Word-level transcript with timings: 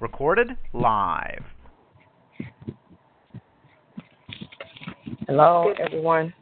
Recorded 0.00 0.56
live. 0.72 1.44
Hello, 5.26 5.72
everyone. 5.78 6.32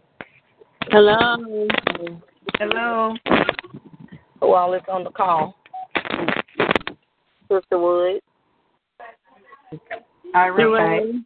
Hello. 0.90 1.66
Hello. 2.58 3.14
Who 4.40 4.52
all 4.52 4.74
is 4.74 4.82
on 4.88 5.04
the 5.04 5.10
call? 5.10 5.56
Sister 7.50 7.78
Wood. 7.78 8.20
Irene. 10.34 11.24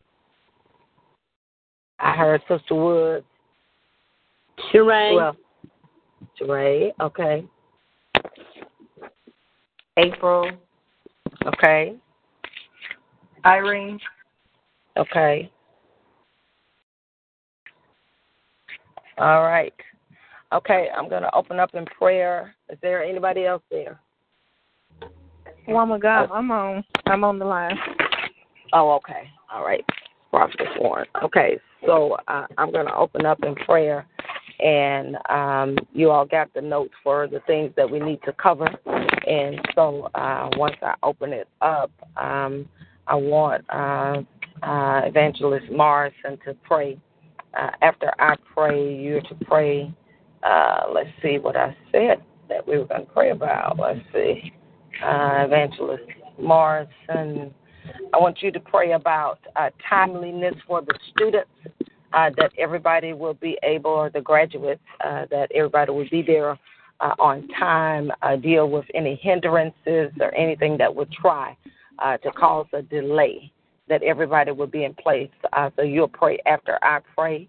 I 1.99 2.17
heard 2.17 2.41
Sister 2.49 2.75
Woods. 2.75 3.27
Sheree. 4.73 5.15
Well, 5.15 5.37
Sheree, 6.41 6.93
okay. 7.01 7.45
April, 9.97 10.51
okay, 11.47 11.95
Irene. 13.45 13.99
okay. 14.97 15.51
All 19.19 19.43
right. 19.43 19.75
Okay, 20.53 20.89
I'm 20.97 21.09
going 21.09 21.23
to 21.23 21.35
open 21.35 21.61
up 21.61 21.75
in 21.75 21.85
prayer. 21.87 22.55
Is 22.71 22.79
there 22.83 23.05
anybody 23.05 23.45
else 23.45 23.63
there? 23.71 24.01
Woman 25.69 26.01
God, 26.01 26.31
I'm 26.33 26.51
on. 26.51 26.83
I'm 27.07 27.23
on 27.23 27.39
the 27.39 27.45
line. 27.45 27.79
Oh, 28.73 28.93
okay. 28.93 29.31
All 29.53 29.65
right. 29.65 29.85
Prophet 30.31 30.61
Warren. 30.79 31.07
Okay, 31.23 31.59
so 31.85 32.17
uh, 32.29 32.47
I'm 32.57 32.73
going 32.73 32.87
to 32.87 32.95
open 32.95 33.27
up 33.27 33.43
in 33.43 33.55
prayer, 33.57 34.07
and 34.61 35.17
um, 35.29 35.77
you 35.93 36.11
all 36.11 36.25
got 36.25 36.53
the 36.55 36.61
notes 36.61 36.95
for 37.03 37.27
the 37.27 37.41
things 37.47 37.73
that 37.77 37.89
we 37.89 38.01
need 38.01 38.21
to 38.25 38.33
cover. 38.33 38.69
And 39.31 39.61
so 39.77 40.11
uh, 40.17 40.51
once 40.57 40.75
I 40.83 40.95
open 41.05 41.33
it 41.33 41.47
up, 41.61 41.93
um, 42.17 42.69
I 43.07 43.15
want 43.15 43.65
uh, 43.71 44.23
uh, 44.67 45.03
Evangelist 45.05 45.71
Morrison 45.71 46.37
to 46.45 46.55
pray. 46.65 46.99
Uh, 47.57 47.71
after 47.81 48.13
I 48.19 48.35
pray, 48.53 48.93
you're 48.93 49.21
to 49.21 49.35
pray. 49.45 49.95
Uh, 50.43 50.81
let's 50.93 51.11
see 51.23 51.39
what 51.39 51.57
I 51.57 51.77
said 51.93 52.19
that 52.49 52.67
we 52.67 52.77
were 52.77 52.87
going 52.87 53.07
to 53.07 53.13
pray 53.13 53.31
about. 53.31 53.79
Let's 53.79 54.01
see. 54.13 54.53
Uh, 55.01 55.45
Evangelist 55.47 56.03
Morrison. 56.41 57.55
I 58.13 58.19
want 58.19 58.43
you 58.43 58.51
to 58.51 58.61
pray 58.61 58.93
about 58.93 59.39
uh, 59.55 59.71
timeliness 59.89 60.55
for 60.67 60.83
the 60.83 60.99
students, 61.13 61.51
uh, 62.13 62.31
that 62.37 62.51
everybody 62.59 63.13
will 63.13 63.35
be 63.35 63.57
able, 63.63 63.91
or 63.93 64.11
the 64.11 64.21
graduates, 64.21 64.83
uh, 65.05 65.27
that 65.31 65.53
everybody 65.55 65.93
will 65.93 66.09
be 66.11 66.23
there 66.23 66.59
uh, 67.01 67.15
on 67.19 67.49
time, 67.49 68.11
uh, 68.23 68.37
deal 68.37 68.69
with 68.69 68.85
any 68.95 69.15
hindrances 69.17 70.13
or 70.21 70.35
anything 70.35 70.77
that 70.79 70.95
would 70.95 71.11
try 71.13 71.57
uh, 71.99 72.17
to 72.19 72.31
cause 72.33 72.67
a 72.73 72.83
delay, 72.83 73.53
that 73.89 74.03
everybody 74.03 74.53
would 74.53 74.71
be 74.71 74.85
in 74.85 74.95
place. 74.95 75.31
Uh, 75.53 75.71
so 75.77 75.83
you'll 75.83 76.09
pray 76.09 76.39
after 76.47 76.79
I 76.83 77.01
pray. 77.17 77.49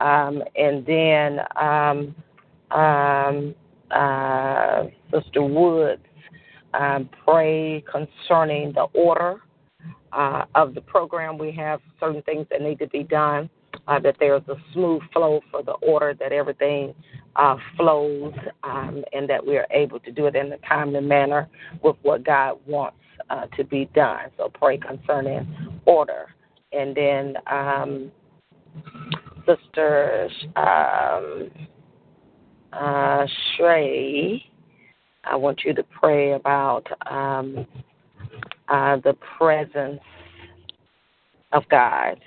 Um, 0.00 0.42
and 0.56 0.84
then 0.86 1.40
um, 1.56 2.14
um, 2.70 3.54
uh, 3.90 4.84
Sister 5.12 5.42
Woods 5.42 6.02
um, 6.74 7.08
pray 7.24 7.84
concerning 7.90 8.72
the 8.72 8.86
order 8.94 9.40
uh, 10.12 10.44
of 10.54 10.74
the 10.74 10.80
program. 10.80 11.38
We 11.38 11.52
have 11.52 11.80
certain 12.00 12.22
things 12.22 12.46
that 12.50 12.62
need 12.62 12.78
to 12.78 12.88
be 12.88 13.02
done, 13.02 13.50
uh, 13.86 14.00
that 14.00 14.16
there's 14.18 14.42
a 14.48 14.56
smooth 14.72 15.02
flow 15.12 15.40
for 15.50 15.62
the 15.62 15.72
order, 15.72 16.14
that 16.14 16.32
everything 16.32 16.94
uh, 17.36 17.56
flows, 17.76 18.34
um, 18.64 19.04
and 19.12 19.28
that 19.28 19.44
we 19.44 19.56
are 19.56 19.66
able 19.70 20.00
to 20.00 20.12
do 20.12 20.26
it 20.26 20.36
in 20.36 20.52
a 20.52 20.58
timely 20.58 21.00
manner 21.00 21.48
with 21.82 21.96
what 22.02 22.24
God 22.24 22.58
wants 22.66 22.96
uh, 23.30 23.46
to 23.56 23.64
be 23.64 23.88
done. 23.94 24.26
So 24.36 24.50
pray 24.52 24.78
concerning 24.78 25.46
order. 25.86 26.34
And 26.72 26.94
then 26.94 27.36
um, 27.50 28.10
Sister 29.46 30.28
um, 30.56 31.50
uh, 32.72 33.26
Shrey, 33.56 34.42
I 35.24 35.36
want 35.36 35.62
you 35.64 35.74
to 35.74 35.82
pray 35.82 36.32
about 36.32 36.86
um, 37.10 37.66
uh, 38.68 38.96
the 38.96 39.16
presence 39.38 40.00
of 41.52 41.68
God 41.68 42.18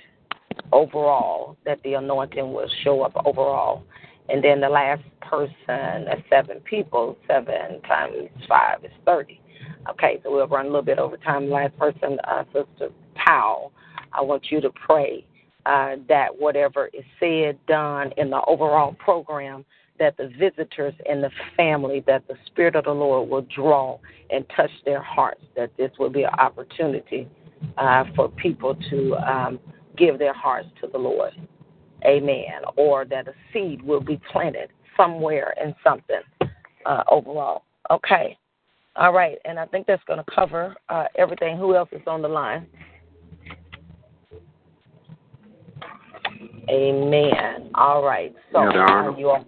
overall, 0.72 1.56
that 1.64 1.82
the 1.82 1.94
anointing 1.94 2.52
will 2.52 2.70
show 2.82 3.02
up 3.02 3.12
overall. 3.24 3.82
And 4.28 4.42
then 4.42 4.60
the 4.60 4.68
last 4.68 5.02
person, 5.20 6.06
seven 6.28 6.60
people, 6.60 7.16
seven 7.28 7.80
times 7.82 8.28
five 8.48 8.84
is 8.84 8.90
30. 9.04 9.40
Okay, 9.90 10.20
so 10.22 10.32
we'll 10.32 10.48
run 10.48 10.66
a 10.66 10.68
little 10.68 10.82
bit 10.82 10.98
over 10.98 11.16
time. 11.16 11.48
Last 11.48 11.76
person, 11.78 12.18
uh, 12.24 12.44
Sister 12.46 12.92
Powell, 13.14 13.72
I 14.12 14.20
want 14.20 14.46
you 14.50 14.60
to 14.60 14.70
pray 14.70 15.24
uh, 15.64 15.96
that 16.08 16.28
whatever 16.36 16.88
is 16.92 17.04
said, 17.20 17.58
done 17.66 18.12
in 18.16 18.30
the 18.30 18.40
overall 18.46 18.94
program, 18.94 19.64
that 19.98 20.16
the 20.16 20.28
visitors 20.38 20.94
and 21.08 21.22
the 21.22 21.30
family, 21.56 22.02
that 22.06 22.26
the 22.28 22.34
Spirit 22.46 22.76
of 22.76 22.84
the 22.84 22.92
Lord 22.92 23.28
will 23.28 23.46
draw 23.54 23.98
and 24.30 24.44
touch 24.54 24.70
their 24.84 25.02
hearts, 25.02 25.42
that 25.56 25.70
this 25.76 25.90
will 25.98 26.10
be 26.10 26.24
an 26.24 26.34
opportunity 26.38 27.28
uh, 27.78 28.04
for 28.14 28.28
people 28.28 28.76
to 28.90 29.14
um, 29.16 29.58
give 29.96 30.18
their 30.18 30.34
hearts 30.34 30.68
to 30.80 30.88
the 30.88 30.98
Lord. 30.98 31.32
Amen. 32.04 32.62
Or 32.76 33.04
that 33.06 33.28
a 33.28 33.32
seed 33.52 33.82
will 33.82 34.00
be 34.00 34.20
planted 34.30 34.70
somewhere 34.96 35.54
in 35.62 35.74
something 35.82 36.20
uh, 36.84 37.02
overall. 37.10 37.62
Okay. 37.90 38.38
All 38.96 39.12
right. 39.12 39.38
And 39.44 39.58
I 39.58 39.66
think 39.66 39.86
that's 39.86 40.02
going 40.04 40.18
to 40.18 40.30
cover 40.32 40.74
uh, 40.88 41.04
everything. 41.16 41.56
Who 41.56 41.74
else 41.74 41.88
is 41.92 42.02
on 42.06 42.22
the 42.22 42.28
line? 42.28 42.66
Amen. 46.68 47.70
All 47.74 48.02
right. 48.02 48.34
So 48.52 48.62
you 49.16 49.28
are, 49.28 49.44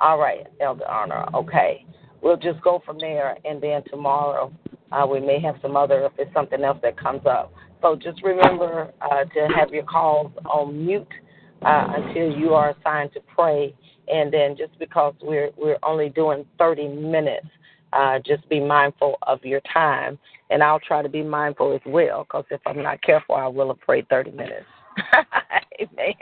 all 0.00 0.18
right, 0.18 0.46
Elder 0.60 0.86
Honor. 0.86 1.24
Okay. 1.34 1.84
We'll 2.20 2.36
just 2.36 2.60
go 2.60 2.82
from 2.84 2.98
there, 2.98 3.36
and 3.44 3.62
then 3.62 3.82
tomorrow 3.88 4.52
uh, 4.92 5.06
we 5.06 5.20
may 5.20 5.40
have 5.40 5.56
some 5.62 5.76
other, 5.76 6.04
if 6.04 6.12
it's 6.18 6.32
something 6.34 6.62
else 6.62 6.78
that 6.82 6.98
comes 6.98 7.22
up. 7.24 7.52
So 7.80 7.96
just 7.96 8.22
remember 8.22 8.92
uh, 9.00 9.24
to 9.24 9.48
have 9.56 9.70
your 9.70 9.84
calls 9.84 10.32
on 10.44 10.84
mute 10.84 11.06
uh, 11.66 11.88
until 11.90 12.38
you 12.38 12.54
are 12.54 12.70
assigned 12.70 13.12
to 13.14 13.20
pray. 13.34 13.74
And 14.08 14.32
then 14.32 14.56
just 14.56 14.78
because 14.78 15.14
we're 15.20 15.50
we're 15.56 15.78
only 15.82 16.08
doing 16.10 16.46
30 16.58 16.88
minutes, 16.88 17.46
uh, 17.92 18.18
just 18.24 18.48
be 18.48 18.60
mindful 18.60 19.16
of 19.22 19.44
your 19.44 19.60
time. 19.72 20.18
And 20.50 20.62
I'll 20.62 20.80
try 20.80 21.02
to 21.02 21.08
be 21.08 21.22
mindful 21.22 21.74
as 21.74 21.80
well, 21.84 22.22
because 22.22 22.44
if 22.50 22.60
I'm 22.66 22.82
not 22.82 23.02
careful, 23.02 23.34
I 23.34 23.48
will 23.48 23.68
have 23.68 23.80
prayed 23.80 24.08
30 24.08 24.30
minutes. 24.30 24.66
Amen. 25.80 26.14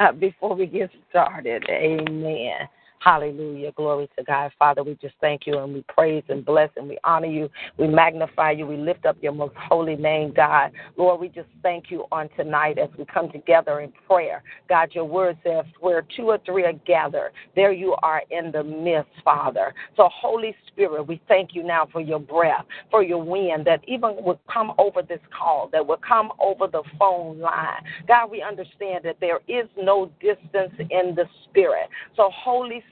Uh, 0.00 0.12
before 0.12 0.56
we 0.56 0.66
get 0.66 0.90
started, 1.10 1.64
amen. 1.70 2.68
Hallelujah. 3.02 3.72
Glory 3.72 4.08
to 4.16 4.22
God. 4.22 4.52
Father, 4.60 4.84
we 4.84 4.94
just 5.02 5.16
thank 5.20 5.44
you 5.44 5.58
and 5.58 5.74
we 5.74 5.84
praise 5.88 6.22
and 6.28 6.44
bless 6.44 6.70
and 6.76 6.88
we 6.88 6.98
honor 7.02 7.26
you. 7.26 7.50
We 7.76 7.88
magnify 7.88 8.52
you. 8.52 8.64
We 8.64 8.76
lift 8.76 9.06
up 9.06 9.16
your 9.20 9.32
most 9.32 9.56
holy 9.56 9.96
name, 9.96 10.32
God. 10.32 10.70
Lord, 10.96 11.20
we 11.20 11.28
just 11.28 11.48
thank 11.64 11.90
you 11.90 12.04
on 12.12 12.28
tonight 12.36 12.78
as 12.78 12.90
we 12.96 13.04
come 13.04 13.28
together 13.32 13.80
in 13.80 13.92
prayer. 14.08 14.44
God, 14.68 14.90
your 14.92 15.04
word 15.04 15.36
says, 15.42 15.64
where 15.80 16.06
two 16.16 16.28
or 16.28 16.38
three 16.46 16.64
are 16.64 16.74
gathered, 16.86 17.32
there 17.56 17.72
you 17.72 17.96
are 18.04 18.22
in 18.30 18.52
the 18.52 18.62
midst, 18.62 19.10
Father. 19.24 19.74
So, 19.96 20.08
Holy 20.14 20.54
Spirit, 20.68 21.02
we 21.08 21.20
thank 21.26 21.56
you 21.56 21.64
now 21.64 21.88
for 21.90 22.00
your 22.00 22.20
breath, 22.20 22.64
for 22.88 23.02
your 23.02 23.22
wind 23.22 23.66
that 23.66 23.80
even 23.88 24.14
would 24.20 24.38
come 24.52 24.74
over 24.78 25.02
this 25.02 25.20
call, 25.36 25.68
that 25.72 25.84
will 25.84 26.00
come 26.06 26.30
over 26.38 26.68
the 26.68 26.84
phone 27.00 27.40
line. 27.40 27.82
God, 28.06 28.30
we 28.30 28.42
understand 28.42 29.04
that 29.04 29.16
there 29.20 29.40
is 29.48 29.68
no 29.76 30.08
distance 30.20 30.72
in 30.78 31.16
the 31.16 31.24
spirit. 31.50 31.88
So, 32.14 32.30
Holy 32.32 32.76
Spirit, 32.76 32.91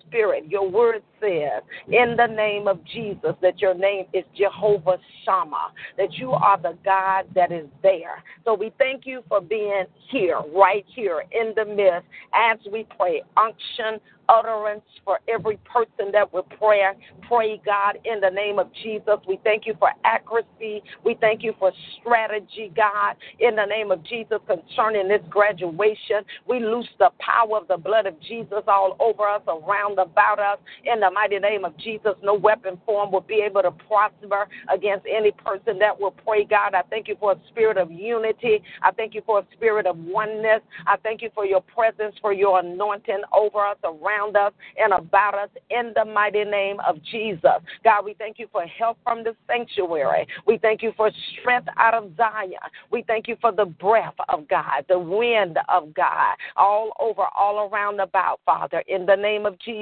your 0.13 0.69
word 0.69 1.03
says, 1.19 1.63
in 1.87 2.15
the 2.17 2.27
name 2.27 2.67
of 2.67 2.83
Jesus, 2.85 3.33
that 3.41 3.59
your 3.59 3.73
name 3.73 4.05
is 4.13 4.23
Jehovah 4.35 4.97
Shammah, 5.25 5.71
that 5.97 6.13
you 6.13 6.31
are 6.31 6.59
the 6.59 6.77
God 6.83 7.25
that 7.35 7.51
is 7.51 7.67
there. 7.83 8.23
So 8.45 8.53
we 8.53 8.71
thank 8.77 9.05
you 9.05 9.23
for 9.27 9.41
being 9.41 9.85
here, 10.09 10.41
right 10.55 10.85
here 10.87 11.23
in 11.31 11.53
the 11.55 11.65
midst, 11.65 12.07
as 12.33 12.57
we 12.71 12.87
pray. 12.97 13.23
Unction, 13.37 13.99
utterance 14.29 14.83
for 15.03 15.19
every 15.27 15.57
person 15.57 16.11
that 16.13 16.31
will 16.31 16.47
pray. 16.57 16.81
Pray, 17.27 17.61
God, 17.65 17.97
in 18.05 18.19
the 18.21 18.29
name 18.29 18.59
of 18.59 18.69
Jesus. 18.81 19.17
We 19.27 19.39
thank 19.43 19.65
you 19.65 19.75
for 19.77 19.89
accuracy. 20.05 20.81
We 21.03 21.15
thank 21.19 21.43
you 21.43 21.53
for 21.59 21.71
strategy, 21.99 22.71
God, 22.75 23.15
in 23.39 23.55
the 23.55 23.65
name 23.65 23.91
of 23.91 24.03
Jesus 24.03 24.39
concerning 24.47 25.07
this 25.07 25.21
graduation. 25.29 26.23
We 26.47 26.59
loose 26.59 26.87
the 26.97 27.09
power 27.19 27.57
of 27.57 27.67
the 27.67 27.77
blood 27.77 28.05
of 28.05 28.19
Jesus 28.21 28.63
all 28.67 28.95
over 28.99 29.27
us, 29.27 29.41
around 29.47 29.97
about 30.01 30.39
us. 30.39 30.57
In 30.83 30.99
the 30.99 31.11
mighty 31.11 31.39
name 31.39 31.65
of 31.65 31.77
Jesus, 31.77 32.13
no 32.23 32.33
weapon 32.33 32.79
form 32.85 33.11
will 33.11 33.21
be 33.21 33.43
able 33.45 33.61
to 33.61 33.71
prosper 33.71 34.47
against 34.73 35.05
any 35.09 35.31
person 35.31 35.79
that 35.79 35.99
will 35.99 36.11
pray, 36.11 36.43
God. 36.43 36.73
I 36.73 36.81
thank 36.89 37.07
you 37.07 37.15
for 37.19 37.33
a 37.33 37.39
spirit 37.49 37.77
of 37.77 37.91
unity. 37.91 38.61
I 38.81 38.91
thank 38.91 39.13
you 39.13 39.21
for 39.25 39.39
a 39.39 39.45
spirit 39.53 39.85
of 39.85 39.97
oneness. 39.97 40.61
I 40.87 40.97
thank 40.97 41.21
you 41.21 41.29
for 41.33 41.45
your 41.45 41.61
presence, 41.61 42.15
for 42.21 42.33
your 42.33 42.59
anointing 42.59 43.21
over 43.33 43.65
us, 43.65 43.77
around 43.83 44.35
us, 44.35 44.53
and 44.77 44.93
about 44.93 45.35
us 45.35 45.49
in 45.69 45.93
the 45.95 46.05
mighty 46.05 46.43
name 46.43 46.77
of 46.87 47.01
Jesus. 47.03 47.41
God, 47.83 48.05
we 48.05 48.15
thank 48.15 48.39
you 48.39 48.47
for 48.51 48.63
help 48.63 48.97
from 49.03 49.23
the 49.23 49.35
sanctuary. 49.47 50.27
We 50.45 50.57
thank 50.57 50.81
you 50.81 50.93
for 50.97 51.11
strength 51.39 51.67
out 51.77 51.93
of 51.93 52.11
Zion. 52.17 52.53
We 52.91 53.03
thank 53.03 53.27
you 53.27 53.35
for 53.41 53.51
the 53.51 53.65
breath 53.65 54.13
of 54.29 54.47
God, 54.47 54.85
the 54.87 54.99
wind 54.99 55.57
of 55.69 55.93
God, 55.93 56.35
all 56.55 56.93
over, 56.99 57.23
all 57.37 57.69
around 57.69 57.99
about, 57.99 58.39
Father, 58.45 58.83
in 58.87 59.05
the 59.05 59.15
name 59.15 59.45
of 59.45 59.57
Jesus. 59.59 59.80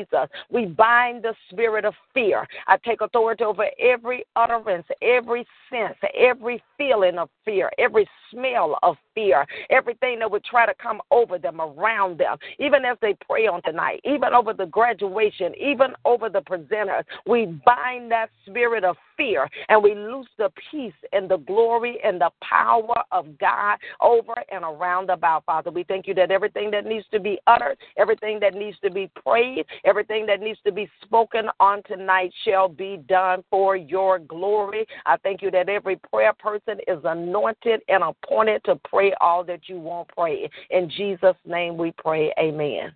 We 0.49 0.65
bind 0.65 1.23
the 1.23 1.33
spirit 1.49 1.85
of 1.85 1.93
fear. 2.13 2.47
I 2.67 2.77
take 2.77 3.01
authority 3.01 3.43
over 3.43 3.65
every 3.79 4.25
utterance, 4.35 4.87
every 5.01 5.45
sense, 5.69 5.95
every 6.17 6.61
feeling 6.77 7.17
of 7.17 7.29
fear, 7.45 7.71
every 7.77 8.07
smell 8.31 8.77
of 8.83 8.97
fear, 9.13 9.45
everything 9.69 10.19
that 10.19 10.29
would 10.29 10.43
try 10.43 10.65
to 10.65 10.73
come 10.81 11.01
over 11.11 11.37
them, 11.37 11.61
around 11.61 12.17
them, 12.19 12.37
even 12.59 12.85
as 12.85 12.97
they 13.01 13.15
pray 13.27 13.47
on 13.47 13.61
tonight, 13.63 14.01
even 14.03 14.33
over 14.33 14.53
the 14.53 14.65
graduation, 14.65 15.53
even 15.59 15.93
over 16.05 16.29
the 16.29 16.41
presenters. 16.41 17.03
We 17.25 17.45
bind 17.65 18.11
that 18.11 18.29
spirit 18.45 18.83
of 18.83 18.95
fear 19.17 19.49
and 19.67 19.83
we 19.83 19.93
loose 19.93 20.27
the 20.37 20.51
peace 20.71 20.93
and 21.11 21.29
the 21.29 21.37
glory 21.37 21.99
and 22.03 22.21
the 22.21 22.31
power 22.41 23.03
of 23.11 23.37
God 23.37 23.77
over 24.01 24.33
and 24.51 24.63
around 24.63 25.09
about, 25.09 25.45
Father. 25.45 25.71
We 25.71 25.83
thank 25.83 26.07
you 26.07 26.13
that 26.15 26.31
everything 26.31 26.71
that 26.71 26.85
needs 26.85 27.05
to 27.11 27.19
be 27.19 27.39
uttered, 27.47 27.77
everything 27.97 28.39
that 28.39 28.53
needs 28.53 28.77
to 28.83 28.89
be 28.89 29.09
prayed, 29.25 29.65
everything 29.85 30.25
that 30.27 30.39
needs 30.39 30.59
to 30.65 30.71
be 30.71 30.89
spoken 31.03 31.47
on 31.59 31.83
tonight 31.83 32.31
shall 32.45 32.69
be 32.69 32.97
done 33.07 33.43
for 33.49 33.75
your 33.75 34.19
glory. 34.19 34.85
I 35.05 35.17
thank 35.17 35.41
you 35.41 35.51
that 35.51 35.69
every 35.69 35.97
prayer 36.11 36.33
person 36.33 36.79
is 36.87 36.99
anointed 37.03 37.81
and 37.87 38.03
appointed 38.24 38.63
to 38.66 38.80
pray 38.89 39.13
all 39.21 39.44
that 39.45 39.62
you 39.68 39.80
want 39.80 40.07
pray. 40.10 40.50
In 40.69 40.89
Jesus' 40.89 41.36
name 41.45 41.77
we 41.77 41.94
pray. 41.98 42.33
Amen. 42.39 42.92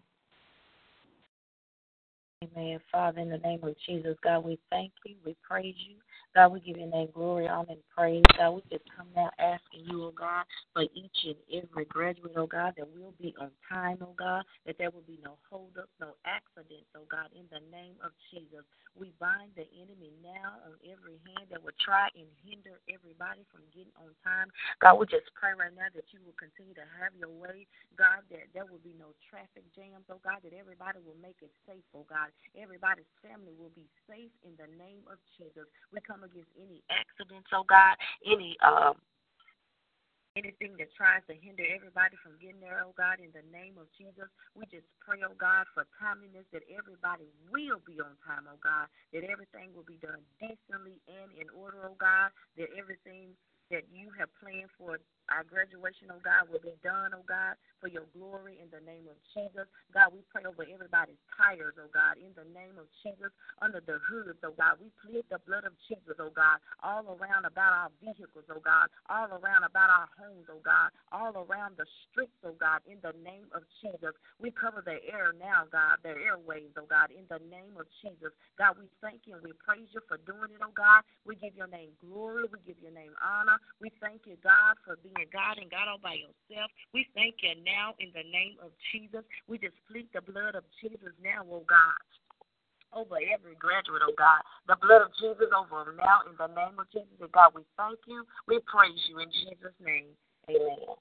Amen. 2.44 2.80
Father, 2.92 3.22
in 3.22 3.30
the 3.30 3.38
name 3.38 3.64
of 3.64 3.76
Jesus, 3.86 4.18
God, 4.24 4.44
we 4.44 4.60
thank 4.70 4.92
you. 5.06 5.16
We 5.26 5.36
praise 5.48 5.76
you. 5.88 5.96
God, 6.36 6.52
we 6.52 6.60
give 6.60 6.78
your 6.78 6.90
name 6.90 7.10
glory, 7.14 7.48
honor, 7.48 7.78
and 7.78 7.86
praise. 7.96 8.26
God, 8.38 8.58
we 8.58 8.62
just 8.74 8.90
come 8.90 9.06
now 9.16 9.30
asking 9.38 9.86
you, 9.86 10.10
oh 10.10 10.14
God, 10.18 10.50
for 10.74 10.82
each 10.82 11.20
and 11.30 11.38
every 11.54 11.86
graduate, 11.86 12.34
oh 12.36 12.50
God, 12.50 12.74
that 12.78 12.90
will 12.90 13.14
be 13.22 13.36
on 13.40 13.54
time, 13.70 14.02
oh 14.02 14.18
God, 14.18 14.44
that 14.66 14.82
there 14.82 14.90
will 14.90 15.06
be 15.06 15.22
no 15.24 15.38
holdups, 15.46 15.94
no 16.02 16.18
accidents, 16.26 16.90
oh 16.98 17.06
God, 17.06 17.30
in 17.38 17.46
the 17.54 17.62
name 17.70 17.94
of 18.02 18.12
Jesus. 18.34 18.66
We 18.98 19.14
bind 19.22 19.54
the 19.54 19.70
enemy 19.78 20.10
now 20.26 20.58
on 20.66 20.74
every 20.82 21.22
hand 21.22 21.54
that 21.54 21.62
will 21.62 21.78
try 21.78 22.10
and 22.18 22.26
hinder 22.42 22.82
everybody 22.90 23.46
from 23.54 23.62
getting 23.70 23.94
on 24.02 24.18
time. 24.26 24.50
God, 24.82 24.98
we 24.98 25.06
just 25.06 25.30
pray 25.38 25.54
right 25.54 25.74
now 25.74 25.94
that 25.94 26.10
you 26.10 26.18
will 26.26 26.38
continue 26.38 26.74
to 26.74 26.86
have 26.98 27.14
your 27.14 27.30
way, 27.30 27.70
God, 27.94 28.26
that 28.34 28.50
there 28.58 28.66
will 28.66 28.82
be 28.82 28.98
no 28.98 29.14
traffic 29.30 29.70
jams, 29.78 30.10
oh 30.10 30.22
God, 30.26 30.42
that 30.42 30.58
everybody 30.58 30.98
will 31.06 31.18
make 31.22 31.38
it 31.46 31.54
safe, 31.70 31.86
oh 31.94 32.10
God. 32.10 32.33
Everybody's 32.54 33.10
family 33.26 33.54
will 33.58 33.74
be 33.74 33.90
safe 34.06 34.30
in 34.46 34.54
the 34.62 34.70
name 34.78 35.02
of 35.10 35.18
Jesus. 35.38 35.66
We 35.90 36.00
come 36.06 36.22
against 36.22 36.54
any 36.54 36.86
accidents, 36.94 37.50
oh 37.50 37.66
God, 37.66 37.98
any 38.26 38.58
um 38.62 39.02
anything 40.34 40.74
that 40.82 40.90
tries 40.98 41.22
to 41.30 41.38
hinder 41.38 41.66
everybody 41.70 42.18
from 42.22 42.38
getting 42.42 42.62
there, 42.62 42.82
oh 42.82 42.94
God, 42.98 43.22
in 43.22 43.30
the 43.38 43.46
name 43.54 43.78
of 43.78 43.86
Jesus. 43.94 44.30
We 44.58 44.66
just 44.70 44.90
pray, 44.98 45.22
oh 45.22 45.38
God, 45.38 45.70
for 45.78 45.86
timeliness 46.02 46.46
that 46.54 46.66
everybody 46.74 47.30
will 47.54 47.82
be 47.86 48.02
on 48.02 48.18
time, 48.26 48.50
oh 48.50 48.58
God, 48.62 48.90
that 49.14 49.26
everything 49.26 49.74
will 49.78 49.86
be 49.86 50.02
done 50.02 50.26
decently 50.42 50.98
and 51.06 51.30
in 51.38 51.50
order, 51.54 51.86
oh 51.86 51.98
God, 51.98 52.34
that 52.58 52.70
everything 52.74 53.38
that 53.70 53.86
you 53.94 54.10
have 54.18 54.30
planned 54.42 54.74
for 54.78 54.98
our 55.34 55.44
graduation, 55.44 56.14
oh 56.14 56.22
God, 56.22 56.46
will 56.54 56.62
be 56.62 56.78
done, 56.86 57.18
oh 57.18 57.26
God, 57.26 57.58
for 57.82 57.90
your 57.90 58.06
glory 58.14 58.62
in 58.62 58.70
the 58.70 58.86
name 58.86 59.10
of 59.10 59.18
Jesus. 59.34 59.66
God, 59.90 60.14
we 60.14 60.22
pray 60.30 60.46
over 60.46 60.62
everybody's 60.62 61.20
tires, 61.34 61.74
oh 61.82 61.90
God, 61.90 62.22
in 62.22 62.30
the 62.38 62.46
name 62.54 62.78
of 62.78 62.86
Jesus, 63.02 63.34
under 63.58 63.82
the 63.82 63.98
hoods, 64.06 64.38
oh 64.46 64.54
God. 64.54 64.78
We 64.78 64.94
plead 65.02 65.26
the 65.34 65.42
blood 65.42 65.66
of 65.66 65.74
Jesus, 65.90 66.16
oh 66.22 66.30
God, 66.30 66.62
all 66.86 67.18
around 67.18 67.50
about 67.50 67.74
our 67.74 67.90
vehicles, 67.98 68.46
oh 68.54 68.62
God, 68.62 68.94
all 69.10 69.34
around 69.34 69.66
about 69.66 69.90
our 69.90 70.10
homes, 70.22 70.46
oh 70.54 70.62
God, 70.62 70.94
all 71.10 71.34
around 71.50 71.82
the 71.82 71.90
streets, 72.06 72.38
oh 72.46 72.54
God, 72.54 72.86
in 72.86 73.02
the 73.02 73.18
name 73.26 73.50
of 73.58 73.66
Jesus. 73.82 74.14
We 74.38 74.54
cover 74.54 74.86
the 74.86 75.02
air 75.10 75.34
now, 75.34 75.66
God, 75.66 76.06
the 76.06 76.14
airways, 76.14 76.70
oh 76.78 76.86
God, 76.86 77.10
in 77.10 77.26
the 77.34 77.42
name 77.50 77.74
of 77.82 77.90
Jesus. 78.06 78.30
God, 78.62 78.78
we 78.78 78.86
thank 79.02 79.26
you 79.26 79.34
and 79.34 79.44
we 79.44 79.58
praise 79.66 79.90
you 79.94 80.02
for 80.06 80.22
doing 80.30 80.54
it, 80.54 80.62
oh 80.62 80.74
God. 80.78 81.02
We 81.26 81.36
give 81.36 81.56
your 81.56 81.68
name 81.68 81.96
glory. 82.04 82.46
We 82.52 82.60
give 82.66 82.78
your 82.82 82.94
name 82.94 83.14
honor. 83.24 83.58
We 83.82 83.92
thank 84.02 84.28
you, 84.28 84.38
God, 84.44 84.76
for 84.86 84.98
being 85.02 85.23
God 85.32 85.62
and 85.62 85.70
God 85.70 85.88
all 85.88 86.02
by 86.02 86.20
yourself. 86.20 86.72
We 86.94 87.08
thank 87.14 87.40
you 87.44 87.56
now 87.64 87.96
in 88.00 88.10
the 88.12 88.26
name 88.28 88.58
of 88.64 88.72
Jesus. 88.92 89.24
We 89.48 89.58
just 89.58 89.78
plead 89.88 90.10
the 90.14 90.22
blood 90.22 90.56
of 90.56 90.64
Jesus 90.82 91.14
now, 91.22 91.46
oh 91.48 91.64
God 91.68 92.02
over 92.96 93.18
every 93.18 93.58
graduate, 93.58 94.02
oh 94.06 94.14
God. 94.18 94.42
The 94.68 94.78
blood 94.78 95.02
of 95.02 95.12
Jesus 95.18 95.50
over 95.50 95.86
them 95.86 95.98
now 95.98 96.24
in 96.30 96.38
the 96.38 96.50
name 96.54 96.78
of 96.78 96.86
Jesus. 96.94 97.18
And 97.20 97.32
God, 97.32 97.58
we 97.58 97.66
thank 97.78 98.00
you. 98.06 98.24
We 98.48 98.62
praise 98.70 99.02
you 99.10 99.20
in 99.20 99.30
Jesus' 99.34 99.78
name. 99.82 100.14
Amen. 100.50 100.94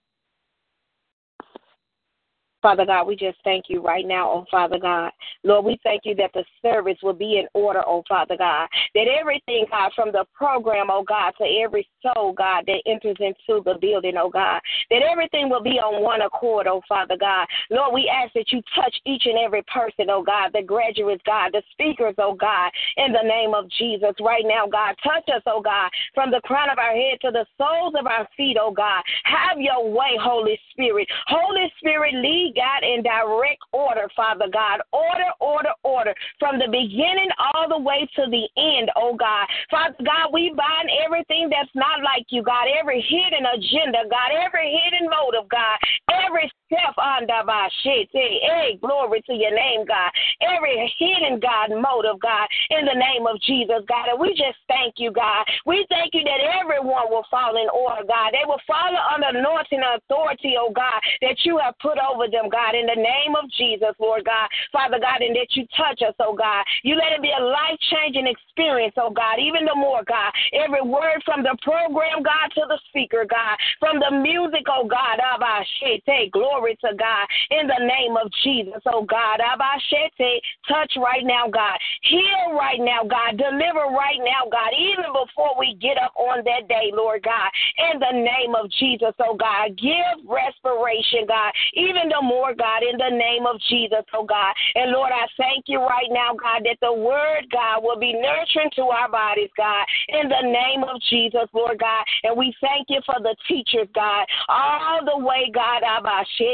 Father 2.62 2.86
God, 2.86 3.08
we 3.08 3.16
just 3.16 3.38
thank 3.42 3.64
you 3.68 3.82
right 3.82 4.06
now, 4.06 4.30
oh 4.30 4.44
Father 4.48 4.78
God. 4.78 5.10
Lord, 5.42 5.64
we 5.64 5.78
thank 5.82 6.02
you 6.04 6.14
that 6.14 6.30
the 6.32 6.44
service 6.62 6.96
will 7.02 7.12
be 7.12 7.38
in 7.38 7.48
order, 7.54 7.82
oh 7.84 8.04
Father 8.08 8.36
God. 8.36 8.68
That 8.94 9.08
everything, 9.08 9.66
God, 9.68 9.90
from 9.96 10.12
the 10.12 10.24
program, 10.32 10.86
oh 10.88 11.02
God, 11.02 11.32
to 11.38 11.44
every 11.44 11.88
soul, 12.00 12.32
God, 12.32 12.64
that 12.68 12.82
enters 12.86 13.16
into 13.18 13.62
the 13.64 13.74
building, 13.80 14.14
oh 14.16 14.30
God, 14.30 14.60
that 14.90 15.02
everything 15.02 15.50
will 15.50 15.62
be 15.62 15.80
on 15.80 16.02
one 16.02 16.22
accord, 16.22 16.68
oh 16.68 16.82
Father 16.88 17.16
God. 17.18 17.48
Lord, 17.70 17.92
we 17.92 18.08
ask 18.08 18.32
that 18.34 18.52
you 18.52 18.62
touch 18.76 18.94
each 19.06 19.26
and 19.26 19.38
every 19.38 19.62
person, 19.62 20.06
oh 20.08 20.22
God, 20.22 20.52
the 20.54 20.62
graduates, 20.62 21.22
God, 21.26 21.50
the 21.52 21.62
speakers, 21.72 22.14
oh 22.18 22.34
God, 22.34 22.70
in 22.96 23.12
the 23.12 23.26
name 23.26 23.54
of 23.54 23.68
Jesus. 23.70 24.14
Right 24.20 24.44
now, 24.46 24.68
God, 24.70 24.94
touch 25.02 25.28
us, 25.34 25.42
oh 25.46 25.60
God, 25.60 25.90
from 26.14 26.30
the 26.30 26.40
crown 26.44 26.70
of 26.70 26.78
our 26.78 26.94
head 26.94 27.18
to 27.22 27.32
the 27.32 27.44
soles 27.58 27.94
of 27.98 28.06
our 28.06 28.28
feet, 28.36 28.56
oh 28.60 28.70
God. 28.70 29.02
Have 29.24 29.58
your 29.58 29.90
way, 29.90 30.16
Holy 30.20 30.58
Spirit. 30.70 31.08
Holy 31.26 31.72
Spirit, 31.78 32.14
lead 32.14 32.51
God, 32.54 32.84
in 32.84 33.02
direct 33.02 33.62
order, 33.72 34.08
Father 34.14 34.46
God. 34.52 34.80
Order, 34.92 35.30
order, 35.40 35.74
order 35.82 36.14
from 36.38 36.58
the 36.58 36.68
beginning 36.68 37.30
all 37.54 37.68
the 37.68 37.78
way 37.78 38.08
to 38.16 38.24
the 38.30 38.46
end, 38.56 38.90
oh 38.96 39.14
God. 39.14 39.46
Father 39.70 39.96
God, 40.04 40.32
we 40.32 40.54
bind 40.56 40.90
everything 41.04 41.48
that's 41.50 41.72
not 41.74 42.02
like 42.02 42.26
you, 42.30 42.42
God, 42.42 42.66
every 42.78 43.00
hidden 43.00 43.46
agenda, 43.46 44.04
God, 44.10 44.30
every 44.32 44.70
hidden 44.70 45.08
motive, 45.08 45.48
God, 45.48 45.78
every 46.24 46.50
step 46.72 46.96
under 46.96 47.44
my 47.44 47.68
shit. 47.82 48.08
Hey, 48.12 48.78
glory 48.80 49.22
to 49.28 49.34
your 49.34 49.54
name, 49.54 49.84
God. 49.84 50.10
Every 50.40 50.88
hidden 50.98 51.38
God 51.38 51.70
motive, 51.70 52.20
God, 52.20 52.48
in 52.70 52.88
the 52.88 52.96
name 52.96 53.28
of 53.28 53.40
Jesus, 53.44 53.84
God. 53.88 54.08
And 54.08 54.20
we 54.20 54.32
just 54.32 54.56
thank 54.68 54.96
you, 54.96 55.12
God. 55.12 55.44
We 55.66 55.84
thank 55.88 56.14
you 56.14 56.24
that 56.24 56.40
everyone 56.60 57.12
will 57.12 57.26
fall 57.30 57.60
in 57.60 57.68
order, 57.68 58.08
God. 58.08 58.32
They 58.32 58.48
will 58.48 58.60
follow 58.66 58.98
under 59.12 59.36
anointing 59.36 59.84
authority, 59.84 60.56
oh 60.58 60.72
God, 60.72 61.00
that 61.20 61.36
you 61.44 61.60
have 61.60 61.76
put 61.78 62.00
over 62.00 62.28
them 62.28 62.48
God, 62.48 62.74
in 62.74 62.86
the 62.88 62.96
name 62.96 63.36
of 63.36 63.50
Jesus, 63.52 63.92
Lord 64.00 64.24
God. 64.24 64.48
Father 64.72 64.98
God, 64.98 65.20
and 65.20 65.36
that 65.36 65.52
you 65.52 65.68
touch 65.76 66.00
us, 66.00 66.16
oh 66.20 66.34
God. 66.34 66.64
You 66.82 66.96
let 66.96 67.12
it 67.12 67.22
be 67.22 67.32
a 67.36 67.42
life 67.42 67.78
changing 67.92 68.26
experience, 68.26 68.96
oh 68.96 69.12
God, 69.12 69.36
even 69.38 69.68
the 69.68 69.76
more, 69.76 70.02
God. 70.08 70.32
Every 70.56 70.82
word 70.82 71.20
from 71.24 71.42
the 71.42 71.56
program, 71.60 72.24
God, 72.24 72.48
to 72.56 72.64
the 72.68 72.80
speaker, 72.88 73.28
God, 73.28 73.56
from 73.78 74.00
the 74.00 74.10
music, 74.16 74.64
oh 74.72 74.88
God, 74.88 75.20
of 75.20 75.42
our 75.42 75.64
shit. 75.80 75.92
Abashete, 75.92 76.30
glory 76.30 76.61
to 76.70 76.94
God, 76.94 77.26
in 77.50 77.66
the 77.66 77.82
name 77.82 78.16
of 78.16 78.30
Jesus, 78.42 78.82
oh 78.86 79.04
God, 79.04 79.40
Abashete, 79.40 80.38
touch 80.68 80.92
right 80.96 81.24
now, 81.24 81.48
God. 81.48 81.78
Heal 82.02 82.54
right 82.54 82.80
now, 82.80 83.02
God. 83.02 83.36
Deliver 83.38 83.90
right 83.90 84.20
now, 84.22 84.46
God, 84.50 84.70
even 84.78 85.10
before 85.12 85.58
we 85.58 85.74
get 85.80 85.98
up 85.98 86.12
on 86.16 86.44
that 86.44 86.68
day, 86.68 86.90
Lord 86.92 87.22
God, 87.22 87.50
in 87.92 88.00
the 88.00 88.12
name 88.12 88.54
of 88.54 88.70
Jesus, 88.78 89.14
oh 89.20 89.36
God. 89.36 89.76
Give 89.76 90.22
respiration, 90.26 91.26
God, 91.26 91.52
even 91.74 92.08
the 92.08 92.22
more, 92.22 92.54
God, 92.54 92.82
in 92.82 92.98
the 92.98 93.10
name 93.10 93.46
of 93.46 93.60
Jesus, 93.68 94.04
oh 94.14 94.24
God. 94.24 94.54
And 94.74 94.92
Lord, 94.92 95.12
I 95.12 95.26
thank 95.36 95.66
you 95.66 95.80
right 95.80 96.10
now, 96.10 96.34
God, 96.34 96.62
that 96.64 96.78
the 96.80 96.92
word, 96.92 97.46
God, 97.50 97.82
will 97.82 97.98
be 97.98 98.12
nurturing 98.12 98.70
to 98.76 98.82
our 98.92 99.08
bodies, 99.08 99.50
God, 99.56 99.84
in 100.08 100.28
the 100.28 100.42
name 100.42 100.84
of 100.84 101.00
Jesus, 101.10 101.48
Lord 101.52 101.78
God. 101.78 102.04
And 102.24 102.36
we 102.36 102.54
thank 102.60 102.86
you 102.88 103.00
for 103.06 103.16
the 103.20 103.34
teachers, 103.48 103.88
God, 103.94 104.26
all 104.48 105.04
the 105.04 105.24
way, 105.24 105.50
God, 105.52 105.82
Abashete, 105.82 106.51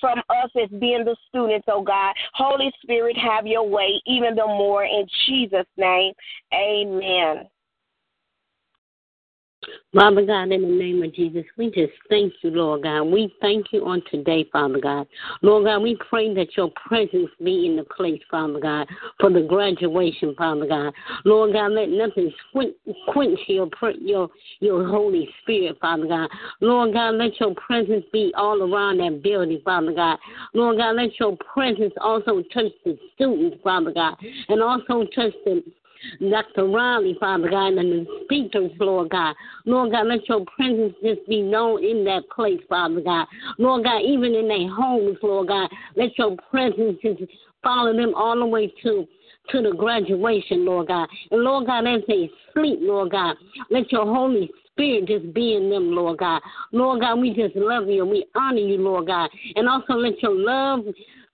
from 0.00 0.18
us 0.18 0.50
as 0.60 0.68
being 0.78 1.04
the 1.04 1.16
students, 1.28 1.66
oh 1.68 1.82
God. 1.82 2.14
Holy 2.34 2.72
Spirit, 2.82 3.16
have 3.16 3.46
your 3.46 3.68
way, 3.68 4.00
even 4.06 4.34
the 4.34 4.46
more 4.46 4.84
in 4.84 5.06
Jesus' 5.26 5.66
name. 5.76 6.12
Amen. 6.54 7.46
Father 9.94 10.24
God, 10.24 10.50
in 10.50 10.62
the 10.62 10.68
name 10.68 11.02
of 11.02 11.14
Jesus, 11.14 11.44
we 11.58 11.66
just 11.66 11.92
thank 12.08 12.32
you, 12.42 12.50
Lord 12.50 12.84
God. 12.84 13.02
We 13.02 13.32
thank 13.42 13.66
you 13.72 13.86
on 13.86 14.02
today, 14.10 14.48
Father 14.50 14.80
God. 14.80 15.06
Lord 15.42 15.66
God, 15.66 15.80
we 15.80 15.98
pray 16.08 16.32
that 16.34 16.56
your 16.56 16.70
presence 16.86 17.28
be 17.44 17.66
in 17.66 17.76
the 17.76 17.84
place, 17.84 18.20
Father 18.30 18.58
God, 18.58 18.88
for 19.20 19.30
the 19.30 19.42
graduation, 19.42 20.34
Father 20.36 20.66
God. 20.66 20.94
Lord 21.26 21.52
God, 21.52 21.72
let 21.72 21.90
nothing 21.90 22.32
quench 22.52 23.38
your 23.48 23.68
your 24.00 24.30
your 24.60 24.88
Holy 24.88 25.28
Spirit, 25.42 25.76
Father 25.80 26.06
God. 26.06 26.30
Lord 26.60 26.94
God, 26.94 27.16
let 27.16 27.38
your 27.38 27.54
presence 27.54 28.04
be 28.12 28.32
all 28.34 28.62
around 28.62 28.98
that 28.98 29.22
building, 29.22 29.60
Father 29.62 29.92
God. 29.92 30.18
Lord 30.54 30.78
God, 30.78 30.96
let 30.96 31.10
your 31.20 31.36
presence 31.52 31.92
also 32.00 32.42
touch 32.54 32.72
the 32.84 32.98
students, 33.14 33.58
Father 33.62 33.92
God, 33.92 34.14
and 34.48 34.62
also 34.62 35.04
touch 35.14 35.34
the 35.44 35.62
Dr. 36.20 36.66
Riley, 36.66 37.16
Father 37.18 37.50
God, 37.50 37.74
and 37.74 38.06
the 38.06 38.06
speakers, 38.24 38.70
Lord 38.78 39.10
God. 39.10 39.34
Lord 39.64 39.92
God, 39.92 40.06
let 40.06 40.28
your 40.28 40.44
presence 40.56 40.94
just 41.02 41.26
be 41.28 41.42
known 41.42 41.84
in 41.84 42.04
that 42.04 42.28
place, 42.34 42.60
Father 42.68 43.00
God. 43.00 43.26
Lord 43.58 43.84
God, 43.84 44.02
even 44.02 44.34
in 44.34 44.48
their 44.48 44.68
homes, 44.68 45.18
Lord 45.22 45.48
God, 45.48 45.68
let 45.96 46.16
your 46.18 46.36
presence 46.50 46.98
just 47.02 47.22
follow 47.62 47.94
them 47.94 48.14
all 48.14 48.38
the 48.38 48.46
way 48.46 48.72
to 48.82 49.06
to 49.50 49.60
the 49.60 49.72
graduation, 49.72 50.64
Lord 50.64 50.88
God. 50.88 51.08
And 51.30 51.42
Lord 51.42 51.66
God, 51.66 51.86
as 51.86 52.02
they 52.06 52.30
sleep, 52.54 52.78
Lord 52.80 53.10
God, 53.10 53.36
let 53.70 53.90
your 53.90 54.04
Holy 54.04 54.48
Spirit 54.70 55.06
just 55.06 55.34
be 55.34 55.54
in 55.56 55.68
them, 55.68 55.92
Lord 55.92 56.18
God. 56.18 56.40
Lord 56.72 57.00
God, 57.00 57.16
we 57.16 57.34
just 57.34 57.56
love 57.56 57.88
you 57.88 58.02
and 58.02 58.10
we 58.10 58.26
honor 58.34 58.58
you, 58.58 58.78
Lord 58.78 59.08
God. 59.08 59.30
And 59.56 59.68
also 59.68 59.94
let 59.94 60.22
your 60.22 60.34
love 60.34 60.84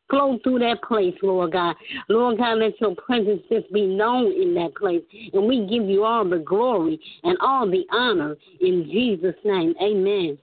flow 0.08 0.38
through 0.42 0.60
that 0.60 0.82
place, 0.82 1.14
Lord 1.22 1.52
God. 1.52 1.76
Lord 2.08 2.38
God, 2.38 2.58
let 2.58 2.80
your 2.80 2.94
presence 2.94 3.42
just 3.50 3.72
be 3.72 3.86
known 3.86 4.32
in 4.32 4.54
that 4.54 4.74
place. 4.74 5.02
And 5.32 5.46
we 5.46 5.66
give 5.66 5.88
you 5.88 6.04
all 6.04 6.28
the 6.28 6.38
glory 6.38 7.00
and 7.24 7.36
all 7.40 7.70
the 7.70 7.84
honor 7.92 8.36
in 8.60 8.84
Jesus' 8.90 9.36
name. 9.44 9.74
Amen. 9.82 10.38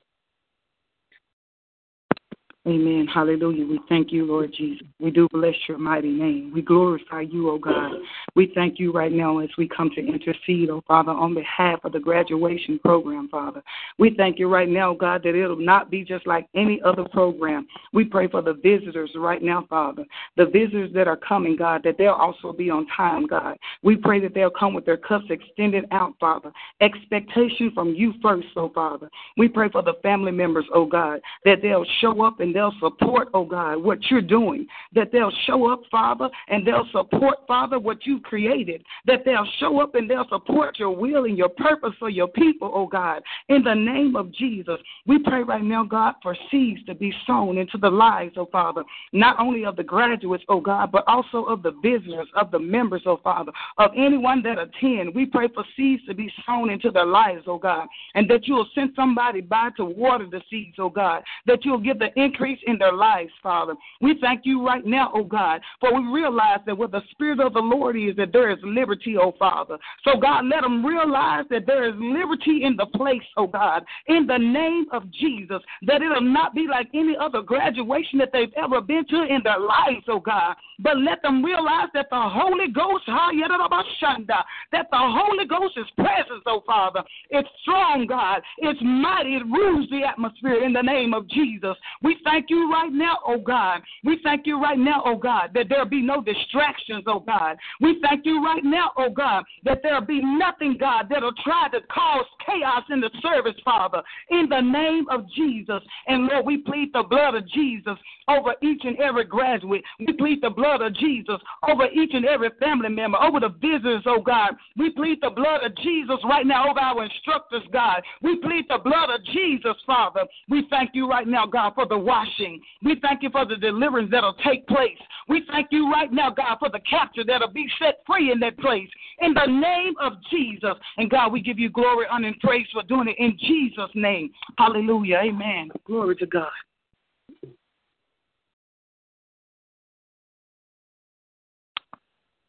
Amen. 2.68 3.06
Hallelujah. 3.14 3.64
We 3.64 3.80
thank 3.88 4.12
you, 4.12 4.26
Lord 4.26 4.52
Jesus. 4.52 4.88
We 5.00 5.12
do 5.12 5.28
bless 5.32 5.54
your 5.70 5.78
mighty 5.78 6.10
name. 6.10 6.52
We 6.52 6.64
glorify 6.64 7.22
you, 7.22 7.52
O 7.52 7.60
God. 7.60 7.92
We 8.36 8.52
thank 8.56 8.80
you 8.80 8.92
right 8.92 9.12
now 9.12 9.38
as 9.38 9.50
we 9.56 9.68
come 9.68 9.92
to 9.92 10.02
intercede, 10.02 10.72
oh 10.72 10.84
Father, 10.88 11.12
on 11.12 11.36
behalf 11.36 11.80
of 11.84 11.92
the 11.92 12.00
graduation 12.00 12.80
program, 12.80 13.30
Father. 13.30 13.62
We 14.00 14.16
thank 14.18 14.40
you 14.40 14.50
right 14.50 14.68
now, 14.68 14.96
God, 14.96 15.22
that 15.24 15.36
it'll 15.36 15.56
not 15.56 15.92
be 15.92 16.04
just 16.04 16.26
like 16.26 16.48
any 16.56 16.82
other 16.84 17.04
program. 17.04 17.68
We 17.94 18.04
pray 18.04 18.28
for 18.28 18.42
the 18.42 18.54
visitors 18.54 19.12
right 19.16 19.44
now, 19.44 19.68
Father. 19.70 20.04
The 20.36 20.46
visitors 20.46 20.92
that 20.96 21.08
are 21.08 21.18
coming, 21.18 21.56
God, 21.56 21.82
that 21.84 22.00
they'll 22.00 22.14
also 22.14 22.52
be 22.52 22.72
on 22.72 22.88
time, 22.98 23.28
God. 23.28 23.58
We 23.84 23.96
pray 23.96 24.20
that 24.22 24.34
they'll 24.34 24.50
come 24.50 24.74
with 24.74 24.86
their 24.86 24.98
cups 24.98 25.26
extended 25.30 25.86
out, 25.92 26.16
Father. 26.20 26.52
Expectation 26.82 27.72
from 27.76 27.94
you 27.94 28.14
first, 28.24 28.48
oh 28.56 28.72
Father. 28.74 29.10
We 29.38 29.50
pray 29.50 29.70
for 29.70 29.84
the 29.84 29.94
family 30.02 30.32
members, 30.32 30.66
oh 30.74 30.88
God, 30.88 31.22
that 31.46 31.62
they'll 31.62 31.86
show 32.02 32.24
up 32.24 32.40
and 32.40 32.55
they'll 32.56 32.74
support, 32.80 33.28
oh 33.34 33.44
God, 33.44 33.84
what 33.84 34.00
you're 34.10 34.22
doing. 34.22 34.66
That 34.94 35.12
they'll 35.12 35.34
show 35.46 35.72
up, 35.72 35.82
Father, 35.92 36.30
and 36.48 36.66
they'll 36.66 36.88
support, 36.94 37.40
Father, 37.48 37.78
what 37.78 38.06
you've 38.06 38.24
created. 38.24 38.82
That 39.06 39.26
they'll 39.26 39.48
show 39.60 39.82
up 39.82 39.94
and 39.96 40.10
they'll 40.10 40.28
support 40.30 40.80
your 40.80 40.96
will 40.96 41.26
and 41.26 41.38
your 41.38 41.50
purpose 41.50 41.92
for 42.00 42.10
your 42.10 42.30
people, 42.30 42.72
oh 42.74 42.88
God. 42.88 43.22
In 43.50 43.62
the 43.62 43.74
name 43.74 44.16
of 44.16 44.32
Jesus, 44.32 44.78
we 45.06 45.20
pray 45.20 45.44
right 45.44 45.64
now, 45.64 45.84
God, 45.84 46.16
for 46.24 46.36
seeds 46.50 46.80
to 46.86 46.96
be 46.96 47.14
sown 47.28 47.58
into 47.58 47.78
the 47.78 47.90
lives, 47.90 48.36
oh 48.38 48.48
Father, 48.50 48.84
not 49.12 49.38
only 49.38 49.66
of 49.66 49.76
the 49.76 49.84
graduates, 49.84 50.46
oh 50.48 50.62
God, 50.62 50.94
but 50.94 51.04
also 51.08 51.44
of 51.44 51.62
the 51.62 51.74
visitors, 51.84 52.28
of 52.36 52.52
the 52.52 52.60
members, 52.60 53.02
oh 53.06 53.20
Father, 53.22 53.52
of 53.78 53.92
anyone 53.98 54.42
that 54.44 54.58
attend. 54.58 55.14
We 55.14 55.26
pray 55.26 55.50
for 55.54 55.66
seeds 55.76 56.06
to 56.08 56.14
be 56.14 56.32
sown 56.46 56.70
into 56.70 56.90
their 56.90 57.06
lives, 57.06 57.44
oh 57.48 57.58
God, 57.58 57.88
and 58.14 58.30
that 58.30 58.48
you 58.48 58.54
will 58.54 58.70
send 58.74 58.92
somebody 58.96 59.42
by 59.42 59.72
to 59.76 59.84
water 59.84 60.26
the 60.32 60.42
seeds, 60.50 60.78
oh 60.80 60.90
God, 60.90 61.22
that 61.48 61.66
you'll 61.66 61.80
give 61.80 62.00
the 62.00 62.18
increase 62.18 62.45
increase 62.46 62.64
in 62.68 62.78
their 62.78 62.94
lives, 62.94 63.32
Father. 63.42 63.76
We 64.02 64.16
thank 64.22 64.42
you 64.44 64.66
right 64.66 64.86
now, 64.86 65.12
oh 65.14 65.24
God, 65.24 65.62
for 65.80 65.94
we 65.94 66.08
realize 66.08 66.60
that 66.66 66.78
where 66.78 66.88
the 66.88 67.02
Spirit 67.12 67.40
of 67.40 67.54
the 67.54 67.60
Lord 67.60 67.98
is, 67.98 68.16
that 68.18 68.32
there 68.34 68.52
is 68.52 68.60
liberty, 68.64 69.16
oh 69.20 69.34
Father. 69.38 69.78
So, 70.04 70.20
God, 70.20 70.46
let 70.46 70.62
them 70.62 70.86
realize 70.86 71.46
that 71.50 71.66
there 71.66 71.88
is 71.88 71.96
liberty 71.98 72.64
in 72.64 72.76
the 72.76 72.86
place, 72.86 73.22
oh 73.38 73.48
God, 73.48 73.84
in 74.08 74.28
the 74.28 74.38
name 74.38 74.86
of 74.92 75.10
Jesus, 75.12 75.62
that 75.84 76.02
it'll 76.02 76.22
not 76.22 76.54
be 76.54 76.68
like 76.70 76.88
any 76.94 77.16
other 77.20 77.42
graduation 77.42 78.20
that 78.20 78.30
they've 78.32 78.54
ever 78.56 78.82
been 78.82 79.06
to 79.10 79.24
in 79.24 79.42
their 79.44 79.60
lives, 79.60 80.06
oh 80.08 80.20
God, 80.20 80.56
but 80.80 80.98
let 80.98 81.22
them 81.22 81.44
realize 81.44 81.90
that 81.94 82.08
the 82.10 82.22
Holy 82.22 82.68
Ghost, 82.68 83.06
that 83.08 84.88
the 84.92 84.98
Holy 84.98 85.46
Ghost 85.46 85.78
is 85.78 85.86
present, 85.96 86.44
oh 86.46 86.62
Father. 86.66 87.02
It's 87.30 87.48
strong, 87.62 88.06
God. 88.08 88.42
It's 88.58 88.80
mighty. 88.84 89.36
It 89.36 89.46
rules 89.46 89.90
the 89.90 90.04
atmosphere 90.04 90.64
in 90.64 90.74
the 90.74 90.82
name 90.82 91.14
of 91.14 91.28
Jesus. 91.30 91.76
We 92.02 92.18
thank 92.24 92.35
thank 92.36 92.50
you 92.50 92.70
right 92.70 92.92
now, 92.92 93.20
oh 93.26 93.40
God. 93.40 93.82
We 94.04 94.20
thank 94.22 94.46
you 94.46 94.62
right 94.62 94.78
now, 94.78 95.02
oh 95.06 95.16
God, 95.16 95.52
that 95.54 95.70
there 95.70 95.86
be 95.86 96.02
no 96.02 96.22
distractions, 96.22 97.06
oh 97.08 97.22
God. 97.22 97.56
We 97.80 97.98
thank 98.02 98.26
you 98.26 98.44
right 98.44 98.64
now, 98.64 98.92
oh 98.98 99.10
God, 99.10 99.46
that 99.64 99.80
there 99.84 100.02
be 100.02 100.22
nothing, 100.22 100.76
God, 100.78 101.08
that'll 101.10 101.32
try 101.46 101.70
to 101.70 101.80
cause 101.88 102.26
chaos 102.46 102.84
in 102.90 103.00
the 103.00 103.10
service, 103.22 103.56
Father, 103.64 104.02
in 104.32 104.50
the 104.50 104.60
name 104.60 105.06
of 105.10 105.26
Jesus. 105.32 105.82
And 106.08 106.28
Lord, 106.28 106.46
we 106.46 106.58
plead 106.58 106.92
the 106.94 107.04
blood 107.04 107.36
of 107.36 107.48
Jesus 107.48 107.98
over 108.28 108.54
each 108.62 108.82
and 108.84 108.98
every 109.00 109.24
graduate. 109.24 109.84
We 110.00 110.12
plead 110.14 110.42
the 110.42 110.50
blood 110.50 110.82
of 110.82 110.94
Jesus 110.96 111.38
over 111.70 111.88
each 111.88 112.12
and 112.14 112.26
every 112.26 112.50
family 112.60 112.90
member, 112.90 113.18
over 113.22 113.40
the 113.40 113.50
visitors, 113.62 114.04
oh 114.06 114.22
God. 114.22 114.56
We 114.78 114.90
plead 114.90 115.20
the 115.22 115.30
blood 115.30 115.64
of 115.64 115.76
Jesus 115.78 116.18
right 116.26 116.46
now 116.46 116.70
over 116.70 116.80
our 116.80 117.04
instructors, 117.04 117.64
God. 117.72 118.02
We 118.22 118.38
plead 118.38 118.66
the 118.68 118.80
blood 118.84 119.10
of 119.10 119.24
Jesus, 119.26 119.76
Father. 119.86 120.22
We 120.50 120.68
thank 120.70 120.92
you 120.94 121.10
right 121.10 121.28
now, 121.28 121.46
God, 121.46 121.74
for 121.76 121.88
the 121.88 121.98
wash 121.98 122.25
washing. 122.26 122.62
We 122.84 123.00
thank 123.02 123.24
you 123.24 123.30
for 123.30 123.46
the 123.46 123.56
deliverance 123.56 124.10
that'll 124.12 124.36
take 124.46 124.68
place. 124.68 124.98
We 125.28 125.44
thank 125.52 125.68
you 125.72 125.92
right 125.92 126.12
now, 126.12 126.30
God, 126.30 126.58
for 126.60 126.70
the 126.70 126.80
capture 126.90 127.24
that'll 127.26 127.52
be 127.52 127.68
set 127.80 128.00
free 128.06 128.32
in 128.32 128.40
that 128.40 128.58
place. 128.60 128.90
In 129.20 129.34
the 129.34 129.46
name 129.46 129.94
of 130.02 130.14
Jesus. 130.32 130.74
And 130.98 131.10
God, 131.10 131.32
we 131.32 131.42
give 131.42 131.60
you 131.60 131.70
glory, 131.70 132.06
honor, 132.10 132.28
and 132.28 132.40
praise 132.40 132.68
for 132.74 132.84
doing 132.84 133.08
it 133.08 133.16
in 133.18 133.38
Jesus' 133.40 133.92
name. 133.96 134.32
Hallelujah. 134.58 135.18
Amen. 135.24 135.70
Glory 135.86 136.16
to 136.18 136.26
God. 136.26 136.50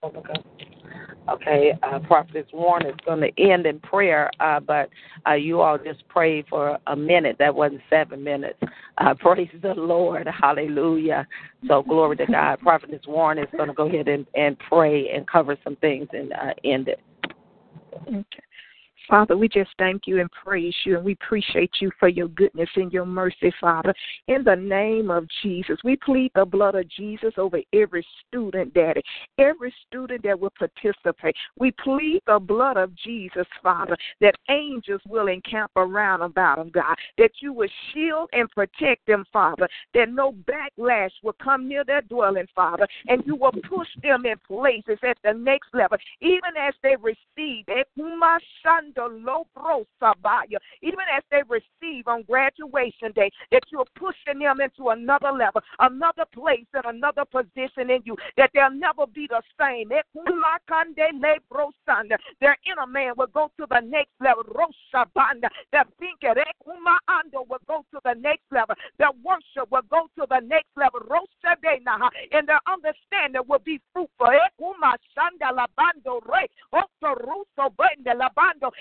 Oh 0.03 0.13
okay. 0.15 0.66
Okay, 1.29 1.73
uh, 1.83 1.99
Prophetess 2.01 2.47
Warren 2.53 2.87
is 2.87 2.95
going 3.05 3.21
to 3.21 3.31
end 3.43 3.67
in 3.67 3.81
prayer, 3.81 4.31
uh, 4.39 4.61
but 4.61 4.91
uh, 5.27 5.35
you 5.35 5.61
all 5.61 5.77
just 5.77 6.07
pray 6.09 6.43
for 6.49 6.79
a 6.87 6.95
minute. 6.95 7.37
That 7.39 7.55
wasn't 7.55 7.81
seven 7.91 8.23
minutes. 8.23 8.59
Uh, 8.99 9.15
praise 9.19 9.49
the 9.61 9.75
Lord. 9.75 10.29
Hallelujah. 10.29 11.27
So, 11.67 11.83
glory 11.83 12.17
to 12.19 12.27
God. 12.27 12.61
Prophetess 12.63 13.03
Warren 13.09 13.39
is 13.39 13.49
going 13.57 13.69
to 13.69 13.75
go 13.75 13.89
ahead 13.89 14.09
and, 14.09 14.27
and 14.35 14.57
pray 14.69 15.11
and 15.11 15.27
cover 15.27 15.57
some 15.65 15.77
things 15.77 16.07
and 16.13 16.33
uh, 16.33 16.55
end 16.65 16.89
it. 16.89 17.01
Okay. 18.09 18.46
Father, 19.09 19.37
we 19.37 19.49
just 19.49 19.71
thank 19.79 20.07
you 20.07 20.21
and 20.21 20.31
praise 20.33 20.75
you, 20.85 20.97
and 20.97 21.05
we 21.05 21.13
appreciate 21.13 21.71
you 21.81 21.91
for 21.99 22.09
your 22.09 22.29
goodness 22.29 22.69
and 22.75 22.93
your 22.93 23.07
mercy, 23.07 23.53
Father. 23.61 23.95
In 24.27 24.43
the 24.43 24.57
name 24.57 25.11
of 25.11 25.27
Jesus, 25.43 25.79
we 25.85 25.97
plead 25.97 26.33
the 26.35 26.45
blood 26.45 26.75
of 26.75 26.89
Jesus 26.89 27.33
over 27.39 27.61
every 27.73 28.05
student, 28.27 28.75
Daddy, 28.75 29.03
every 29.39 29.73
student 29.87 30.23
that 30.25 30.39
will 30.39 30.53
participate. 30.59 31.37
We 31.59 31.71
plead 31.71 32.21
the 32.27 32.41
blood 32.41 32.77
of 32.77 32.95
Jesus, 32.97 33.47
Father, 33.63 33.97
that 34.21 34.35
angels 34.51 35.01
will 35.07 35.29
encamp 35.29 35.71
around 35.77 36.23
about 36.23 36.59
them, 36.59 36.71
God, 36.71 36.97
that 37.19 37.31
you 37.41 37.53
will 37.53 37.69
shield 37.93 38.29
and 38.33 38.51
protect 38.51 39.07
them, 39.07 39.25
Father, 39.33 39.69
that 39.95 40.11
no 40.11 40.33
backlash 40.33 41.13
will 41.23 41.37
come 41.43 41.69
near 41.69 41.85
their 41.85 42.03
dwelling, 42.03 42.47
Father, 42.55 42.89
and 43.09 43.23
you 43.25 43.37
will 43.37 43.53
push 43.53 43.89
them 44.03 44.27
in 44.27 44.37
places 44.47 44.99
at 45.03 45.17
the 45.23 45.33
next 45.33 45.69
level, 45.75 45.99
even 46.21 46.57
as 46.59 46.75
they 46.83 46.97
receive. 46.97 47.65
Even 50.83 51.05
as 51.17 51.23
they 51.31 51.43
receive 51.49 52.09
on 52.09 52.23
graduation 52.23 53.13
day, 53.15 53.31
that 53.51 53.63
you're 53.71 53.85
pushing 53.95 54.41
them 54.41 54.61
into 54.61 54.89
another 54.91 55.33
level, 55.33 55.61
another 55.81 56.25
place, 56.33 56.67
and 56.75 56.85
another 56.97 57.25
position 57.25 57.91
in 57.91 58.01
you, 58.05 58.17
that 58.37 58.51
they'll 58.55 58.71
never 58.71 59.07
be 59.07 59.29
the 59.29 59.43
same. 59.61 59.93
Eh, 59.93 60.03
their 62.41 62.57
inner 62.67 62.87
man 62.87 63.13
will 63.17 63.27
go 63.29 63.51
to 63.59 63.67
the 63.69 63.81
next 63.81 64.13
level. 64.21 64.45
Their 65.73 65.85
thinking 65.99 66.35
eh, 66.37 66.45
will 66.67 67.59
go 67.67 67.85
to 67.93 68.01
the 68.05 68.15
next 68.15 68.45
level. 68.51 68.75
Their 68.99 69.11
worship 69.23 69.71
will 69.71 69.83
go 69.91 70.09
to 70.19 70.27
the 70.29 70.41
next 70.41 70.71
level. 70.77 71.01
And 72.33 72.49
their 72.49 72.61
understanding 72.67 73.43
will 73.47 73.61
be 73.61 73.81
fruitful 73.93 74.27
eh, 74.27 74.49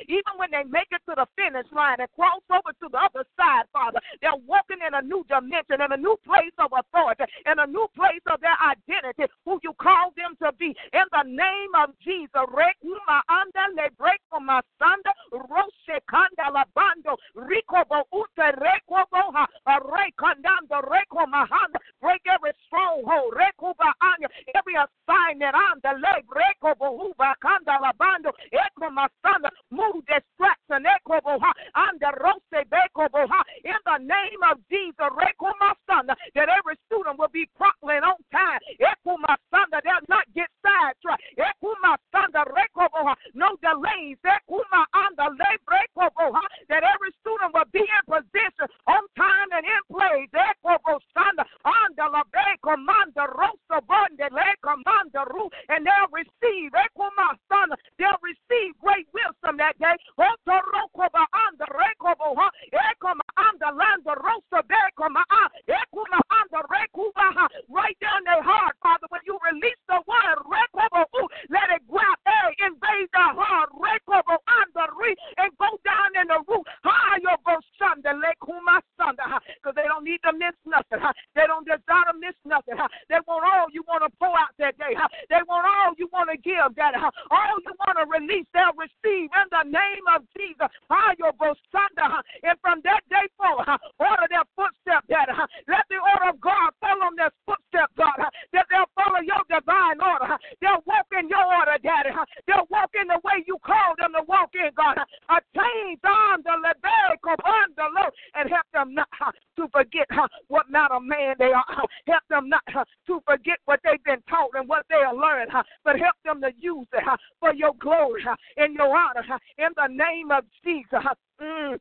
Even 0.07 0.33
when 0.37 0.51
they 0.51 0.63
make 0.63 0.89
it 0.91 1.01
to 1.09 1.15
the 1.15 1.27
finish 1.35 1.67
line 1.71 1.99
and 1.99 2.11
cross 2.15 2.43
over 2.51 2.71
to 2.81 2.87
the 2.91 2.99
other 2.99 3.25
side, 3.37 3.65
Father, 3.73 3.99
they're 4.21 4.39
walking 4.47 4.79
in 4.85 4.93
a 4.93 5.01
new 5.01 5.25
dimension, 5.27 5.81
and 5.81 5.93
a 5.93 5.97
new 5.97 6.17
place 6.25 6.55
of 6.59 6.71
authority, 6.73 7.23
and 7.45 7.59
a 7.59 7.67
new 7.67 7.87
place 7.95 8.23
of 8.31 8.41
their 8.41 8.57
identity, 8.61 9.31
who 9.45 9.59
you 9.63 9.73
call 9.81 10.13
them 10.15 10.37
to 10.41 10.51
be. 10.57 10.75
In 10.93 11.07
the 11.11 11.25
name 11.25 11.73
of 11.75 11.91
Jesus, 12.03 12.45
Rekuma 12.53 13.21
anda 13.27 13.65
le 13.75 13.89
breko 13.97 14.39
masanda 14.39 15.11
roshe 15.31 15.99
kanda 16.07 16.49
labando 16.51 17.17
rikobo 17.35 18.03
ute 18.11 18.51
rekobo 18.61 19.31
ha 19.33 19.47
rekandando 19.65 20.81
reko 20.81 21.25
mahanda 21.27 21.79
break 22.01 22.21
every 22.27 22.51
stronghold 22.67 23.33
rekuba 23.33 23.91
anya 24.01 24.27
every 24.55 24.75
assignment 24.75 25.55
on 25.55 25.79
the 25.83 25.93
leg 25.99 26.23
rekobo 26.29 27.09
uba 27.09 27.35
kanda 27.41 27.77
labando 27.81 28.31
eko 28.51 28.89
masanda 28.91 29.49
move 29.71 30.03
distraction 30.05 30.85
ekobo 30.85 31.39
ha 31.39 31.51
anda 31.75 32.11
rose 32.21 32.63
bekobo 32.69 33.27
ha 33.27 33.43
in 33.63 33.79
the 33.85 33.97
name 33.99 34.41
of 34.51 34.57
Jesus 34.69 35.09
reko 35.17 35.51
masanda 35.61 36.15
that 36.35 36.49
every 36.49 36.77
student 36.85 37.17
will 37.19 37.31
be 37.33 37.47
properly 37.57 37.97
on 37.97 38.17
time 38.31 38.59
eko 38.79 39.17
masanda 39.17 39.81
they'll 39.83 40.07
not 40.09 40.25
get 40.33 40.47
sidetracked 40.61 41.23
eko 41.37 41.73
masanda 41.83 42.45
rekobo 42.45 43.03
ha 43.07 43.15
no 43.33 43.55
delays 43.61 44.17
ekuma 44.23 44.85
anda 44.93 45.25
le 45.29 45.51
brekobo 45.65 46.33
ha 46.35 46.43
that 46.69 46.83
every 46.83 47.11
student 47.21 47.53
will 47.53 47.69
be 47.71 47.81
in 47.81 48.03
position 48.07 48.67
on 48.87 49.01
time 49.17 49.49
and 49.55 49.65
in 49.65 49.83
place 49.91 50.29
ekobo 50.33 50.99
sanda 51.15 51.43
anda 51.63 52.05
la 52.11 52.23
be 52.31 52.45
commander 52.61 53.27
rosa 53.35 53.81
bonde 53.87 54.27
le 54.31 54.47
commander 54.61 55.25
ru 55.33 55.49
and 55.69 55.85
they'll 55.85 56.11
receive 56.11 56.71
ekuma 56.73 57.35
sanda 57.49 57.75
they'll 57.97 58.21
receive 58.21 58.73
great 58.81 59.07
wisdom 59.13 59.57
that 59.57 59.77
day 59.79 59.95
otorokoba 60.17 61.23
anda 61.45 61.65
rekobo 61.79 62.35
ha 62.35 62.49
ekuma 62.71 63.25
anda 63.37 63.69
landa 63.71 64.13
rosa 64.21 64.63
be 64.67 64.81
koma 64.95 65.23
ekuma 65.67 66.19
anda 66.39 66.59
rekuba 66.69 67.25
ha 67.37 67.47
right 67.69 67.97
down 68.01 68.21
their 68.25 68.43
heart 68.43 68.75
father 68.81 69.07
when 69.09 69.21
you 69.25 69.37
release 69.51 69.79
the 69.87 69.99
word 70.07 70.37
rekobo 70.45 71.05
let 71.49 71.69
it 71.75 71.83
grab 71.87 72.17
hey 72.25 72.49
invade 72.65 73.09
the 73.13 73.25
heart 73.39 73.69
rekobo 73.75 74.37
anda 74.59 74.85
re 74.99 75.15
and 75.37 75.51
go 75.57 75.69
down 75.83 76.09
in 76.19 76.27
the 76.27 76.39
root 76.47 76.65
higher 76.83 77.37
go 77.45 77.55
sanda 77.79 78.13
le 78.13 78.31
kuma 78.41 78.81
sanda 78.99 79.39
because 79.55 79.75
they 79.75 79.87
don't 79.87 80.03
need 80.03 80.21
to 80.23 80.31
miss 80.33 80.55
nothing 80.65 80.99
they 81.35 81.45
don't 81.47 81.65
desire 81.67 82.05
to 82.07 82.15
miss 82.17 82.35
nothing 82.45 82.75
they 83.09 83.19
want 83.27 83.43
all 83.43 83.67
you 83.71 83.83
want 83.87 84.03
to 84.03 84.09
pour 84.17 84.33
out 84.37 84.53
that 84.57 84.77
day 84.77 84.93
they 85.29 85.41
want 85.47 85.65
all 85.65 85.93
you 85.97 86.07
want 86.11 86.29
to 86.29 86.37
give 86.41 86.69
that 86.75 86.93
all 87.31 87.57
you 87.65 87.73
want 87.83 87.97
to 87.97 88.05
release 88.07 88.47
they'll 88.53 88.75
receive 88.77 89.29
in 89.29 89.47
the 89.51 89.65
name 89.67 90.05
of 90.13 90.23
Jesus 90.35 90.69
higher 90.89 91.31
go 91.39 91.53
sanda 91.73 92.21
and 92.43 92.57
from 92.61 92.81
that 92.83 93.03
day 93.09 93.25
forward 93.37 93.67
order 93.99 94.27
their 94.29 94.47
footsteps 94.55 95.05
that 95.09 95.27
let 95.67 95.85
the 95.89 95.99
order 95.99 96.31
of 96.31 96.37
God 96.41 96.71
fall 96.79 96.99
on 97.03 97.15
their 97.15 97.33
footsteps 97.45 97.93
God 97.97 98.17
that 98.53 98.65
they'll 98.69 98.91
follow 98.95 99.21
your 99.21 99.43
divine 99.49 99.99
order 99.99 100.37
they'll 100.61 100.83
walk 100.85 101.09
in 101.13 101.27
your 101.29 101.43
order 101.43 101.77
daddy 101.81 102.13
they'll 102.47 102.69
walk 102.69 102.91
in 102.95 103.07
the 103.07 103.19
way 103.23 103.43
you 103.45 103.57
called 103.65 103.97
them 103.99 104.13
to 104.15 104.23
walk 104.27 104.53
in 104.55 104.71
God 104.75 104.97
attain 105.29 105.97
on 106.05 106.41
the 106.43 106.55
level 106.61 107.35
on 107.45 107.67
the 107.75 107.87
low 107.93 108.09
and 108.35 108.49
help 108.49 108.65
them 108.73 108.93
not 108.93 109.07
to 109.55 109.67
forget 109.69 110.07
what 110.47 110.69
not 110.69 110.91
a 110.95 110.99
man 110.99 111.35
they 111.39 111.51
are 111.51 111.65
help 112.07 112.23
them 112.29 112.49
not 112.49 112.63
to 113.07 113.21
forget 113.25 113.57
what 113.65 113.79
they've 113.83 114.03
been 114.03 114.21
taught 114.29 114.44
and 114.55 114.67
what 114.67 114.85
they 114.89 114.95
are 114.95 115.15
learned 115.15 115.51
but 115.83 115.99
help 115.99 116.15
them 116.23 116.41
to 116.41 116.51
use 116.59 116.87
it 116.93 117.03
for 117.39 117.53
your 117.53 117.73
glory 117.79 118.23
and 118.57 118.73
your 118.75 118.95
honor 118.95 119.23
in 119.57 119.69
the 119.75 119.87
name 119.87 120.31
of 120.31 120.43
Jesus. 120.63 121.03
Mm. 121.41 121.77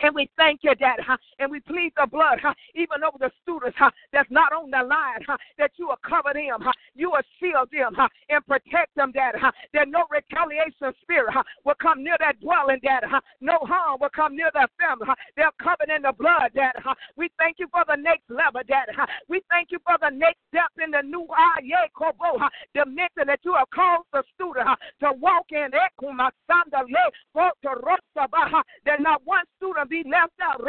And 0.00 0.14
we 0.14 0.30
thank 0.36 0.60
you, 0.62 0.74
Dad, 0.76 1.00
huh? 1.04 1.16
and 1.40 1.50
we 1.50 1.58
plead 1.60 1.92
the 1.96 2.06
blood, 2.06 2.38
huh? 2.40 2.54
even 2.74 3.02
over 3.02 3.18
the 3.18 3.30
students 3.42 3.76
huh? 3.78 3.90
that's 4.12 4.30
not 4.30 4.52
on 4.52 4.70
the 4.70 4.86
line, 4.86 5.38
that 5.58 5.72
you 5.76 5.88
will 5.88 5.98
cover 6.08 6.32
them? 6.32 6.70
You 6.98 7.10
will 7.10 7.22
shield 7.38 7.68
them, 7.72 7.94
huh? 7.94 8.08
and 8.28 8.44
protect 8.46 8.94
them, 8.96 9.12
Dad. 9.12 9.34
Huh? 9.38 9.52
That 9.72 9.88
no 9.88 10.04
retaliation 10.10 10.92
spirit 11.00 11.30
huh? 11.32 11.44
will 11.64 11.76
come 11.80 12.02
near 12.02 12.16
that 12.18 12.40
dwelling. 12.40 12.80
Huh? 12.82 13.20
No 13.40 13.58
harm 13.62 14.00
will 14.00 14.10
come 14.14 14.36
near 14.36 14.50
their 14.52 14.66
family. 14.78 15.06
They're 15.36 15.54
covered 15.62 15.88
in 15.94 16.02
the 16.02 16.12
blood. 16.12 16.50
Huh? 16.56 16.94
We 17.16 17.30
thank 17.38 17.58
you 17.58 17.68
for 17.70 17.84
the 17.86 17.96
next 17.96 18.28
level. 18.28 18.60
Huh? 18.68 19.06
We 19.28 19.40
thank 19.48 19.70
you 19.70 19.78
for 19.86 19.96
the 20.00 20.10
next 20.10 20.38
step 20.50 20.72
in 20.82 20.90
the 20.90 21.02
new 21.02 21.26
Aye 21.30 21.88
Kobo 21.94 22.38
dimension 22.74 23.26
that 23.26 23.40
you 23.44 23.54
have 23.54 23.70
called 23.70 24.04
the 24.12 24.22
student 24.34 24.66
to 25.00 25.12
walk 25.22 25.46
in. 25.52 25.70
That 25.70 25.92
not 29.00 29.22
one 29.24 29.44
student 29.56 29.90
be 29.90 30.02
left 30.10 30.32
out. 30.42 30.60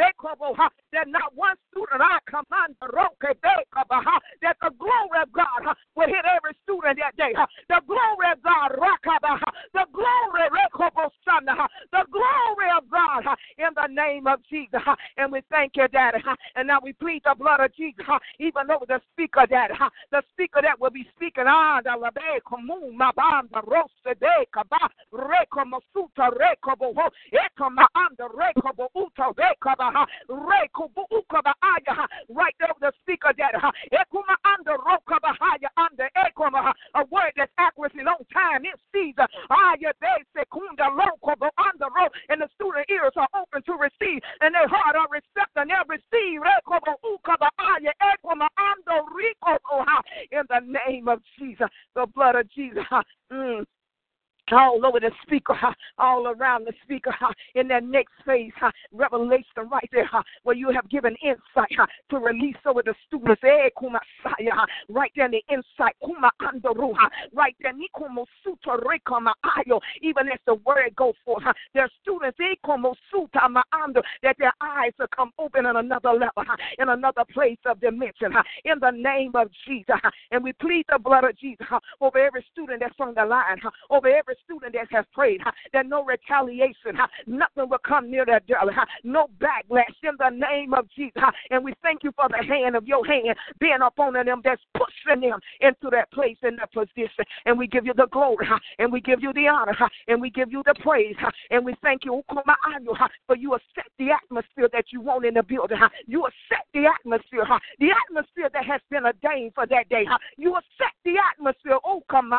That 0.92 1.08
not 1.08 1.34
one 1.34 1.56
student 1.72 2.00
I 2.02 2.18
command 2.26 2.76
that 4.42 4.56
the 4.60 4.70
glory 4.78 5.22
of 5.22 5.32
God 5.32 5.74
will 5.96 6.06
hit 6.06 6.19
every 6.26 6.54
student 6.64 6.98
that 6.98 7.16
day. 7.16 7.32
The 7.68 7.80
glory 7.86 8.28
of 8.32 8.42
God, 8.42 8.72
the 8.74 9.86
glory, 9.92 10.46
the 11.92 12.04
glory 12.10 12.70
of 12.76 12.84
God 12.90 13.24
in 13.58 13.70
the 13.74 13.88
name 13.88 14.26
of 14.26 14.40
Jesus. 14.48 14.80
And 15.16 15.32
we 15.32 15.40
thank 15.50 15.76
you, 15.76 15.88
Daddy. 15.88 16.18
And 16.56 16.68
now 16.68 16.78
we 16.82 16.92
plead 16.92 17.22
the 17.24 17.34
blood 17.38 17.60
of 17.60 17.74
Jesus, 17.74 18.04
even 18.38 18.70
over 18.70 18.86
the 18.86 19.00
speaker, 19.12 19.46
Daddy. 19.48 19.74
The 20.10 20.22
speaker 20.32 20.60
that 20.62 20.80
will 20.80 20.90
be 20.90 21.08
speaking 21.16 21.44
ah, 21.46 21.78
on 21.78 21.82
the 21.84 21.94
Labe 21.96 22.40
Komu 22.44 22.92
Mabanda 22.92 23.62
Rosa 23.66 24.14
de 24.18 24.46
Kaba 24.52 24.90
Reko 25.12 25.64
Masuta 25.64 26.30
Reko 26.30 26.76
Boho 26.76 27.08
Ekama 27.32 27.86
Anda 27.94 28.28
Reko 28.28 28.74
Uta 28.96 29.32
Rekaba 29.34 30.06
Reko 30.28 30.90
Ukaba 31.12 31.52
Aya 31.62 32.06
right 32.30 32.54
there 32.58 32.68
the 32.80 32.92
speaker 33.02 33.32
that 33.38 33.54
Ekuma 33.92 34.34
Anda 34.44 34.76
Rokaba 34.78 35.34
Haya 35.38 35.70
Anda 35.76 36.04
Ekoma 36.04 36.09
a 36.16 37.04
word 37.10 37.32
that's 37.36 37.52
accurate 37.58 37.92
on 37.96 38.24
time 38.32 38.64
in 38.64 38.76
season. 38.92 39.26
Aya 39.50 39.92
De 40.00 40.14
Sekunda 40.34 40.88
Loko 40.92 41.34
Anda 41.58 41.88
Ro 41.94 42.08
and 42.28 42.40
the 42.40 42.48
student 42.54 42.86
ears 42.90 43.12
are 43.16 43.28
open 43.34 43.62
to 43.64 43.72
receive 43.74 44.22
and 44.40 44.54
their 44.54 44.68
heart 44.68 44.96
are 44.96 45.08
receptive 45.10 45.56
and 45.56 45.70
they'll 45.70 45.88
receive. 45.88 46.40
In 50.32 50.42
the 50.48 50.60
name 50.88 51.08
of 51.08 51.20
Jesus, 51.38 51.68
the 51.94 52.06
blood 52.14 52.36
of 52.36 52.50
Jesus. 52.50 52.84
Mm 53.32 53.64
all 54.52 54.84
over 54.84 55.00
the 55.00 55.10
speaker, 55.22 55.54
all 55.98 56.26
around 56.28 56.66
the 56.66 56.72
speaker, 56.82 57.14
in 57.54 57.68
that 57.68 57.84
next 57.84 58.12
phase, 58.26 58.52
revelation 58.92 59.68
right 59.70 59.88
there, 59.92 60.10
where 60.42 60.56
you 60.56 60.70
have 60.70 60.88
given 60.88 61.16
insight 61.22 61.70
to 62.10 62.18
release 62.18 62.56
over 62.66 62.82
the 62.82 62.94
students, 63.06 63.42
eh, 63.44 63.68
right 64.88 65.12
there 65.16 65.26
in 65.26 65.32
the 65.32 65.42
insight, 65.50 65.94
right 67.32 67.56
there, 67.60 67.72
even 70.02 70.28
as 70.28 70.38
the 70.46 70.54
word 70.54 70.94
goes 70.96 71.14
forth, 71.24 71.44
their 71.74 71.88
students, 72.02 72.38
that 74.22 74.36
their 74.38 74.52
eyes 74.60 74.92
will 74.98 75.06
come 75.14 75.30
open 75.38 75.66
in 75.66 75.76
another 75.76 76.12
level, 76.12 76.44
in 76.78 76.88
another 76.88 77.24
place 77.32 77.58
of 77.66 77.80
dimension, 77.80 78.32
in 78.64 78.78
the 78.80 78.90
name 78.90 79.32
of 79.34 79.50
Jesus. 79.66 79.96
And 80.30 80.42
we 80.42 80.52
plead 80.54 80.84
the 80.88 80.98
blood 80.98 81.24
of 81.24 81.36
Jesus 81.38 81.66
over 82.00 82.18
every 82.18 82.44
student 82.52 82.80
that's 82.80 82.94
on 83.00 83.14
the 83.14 83.24
line, 83.24 83.58
over 83.90 84.08
every 84.08 84.36
student 84.44 84.74
that 84.74 84.88
has 84.90 85.04
prayed, 85.12 85.40
that 85.72 85.86
no 85.86 86.04
retaliation, 86.04 86.96
nothing 87.26 87.68
will 87.68 87.78
come 87.86 88.10
near 88.10 88.24
that 88.26 88.46
door, 88.46 88.58
no 89.04 89.28
backlash 89.40 89.84
in 90.02 90.16
the 90.18 90.30
name 90.30 90.74
of 90.74 90.88
Jesus. 90.96 91.22
And 91.50 91.64
we 91.64 91.74
thank 91.82 92.02
you 92.02 92.12
for 92.16 92.28
the 92.28 92.44
hand 92.44 92.76
of 92.76 92.86
your 92.86 93.04
hand 93.04 93.36
being 93.58 93.78
upon 93.84 94.14
them 94.14 94.40
that's 94.44 94.62
pushing 94.74 95.20
them 95.20 95.38
into 95.60 95.90
that 95.90 96.10
place 96.12 96.36
and 96.42 96.58
that 96.58 96.72
position. 96.72 97.24
And 97.46 97.58
we 97.58 97.66
give 97.66 97.86
you 97.86 97.94
the 97.94 98.06
glory, 98.10 98.46
and 98.78 98.92
we 98.92 99.00
give 99.00 99.22
you 99.22 99.32
the 99.32 99.48
honor, 99.48 99.76
and 100.08 100.20
we 100.20 100.30
give 100.30 100.50
you 100.52 100.62
the 100.66 100.74
praise, 100.80 101.16
and 101.50 101.64
we 101.64 101.74
thank 101.82 102.04
you 102.04 102.22
for 103.26 103.36
you 103.36 103.50
will 103.50 103.58
set 103.74 103.86
the 103.98 104.08
atmosphere 104.10 104.68
that 104.72 104.84
you 104.92 105.00
want 105.00 105.24
in 105.24 105.34
the 105.34 105.42
building. 105.42 105.78
You 106.06 106.20
will 106.20 106.34
set 106.48 106.66
the 106.74 106.86
atmosphere, 106.86 107.46
the 107.78 107.88
atmosphere 108.08 108.50
that 108.52 108.64
has 108.64 108.80
been 108.90 109.04
ordained 109.04 109.52
for 109.54 109.66
that 109.66 109.88
day. 109.88 110.04
You 110.36 110.52
will 110.52 110.66
set 110.78 110.92
the 111.04 111.14
atmosphere, 111.32 111.78
oh 111.84 112.02
come 112.10 112.30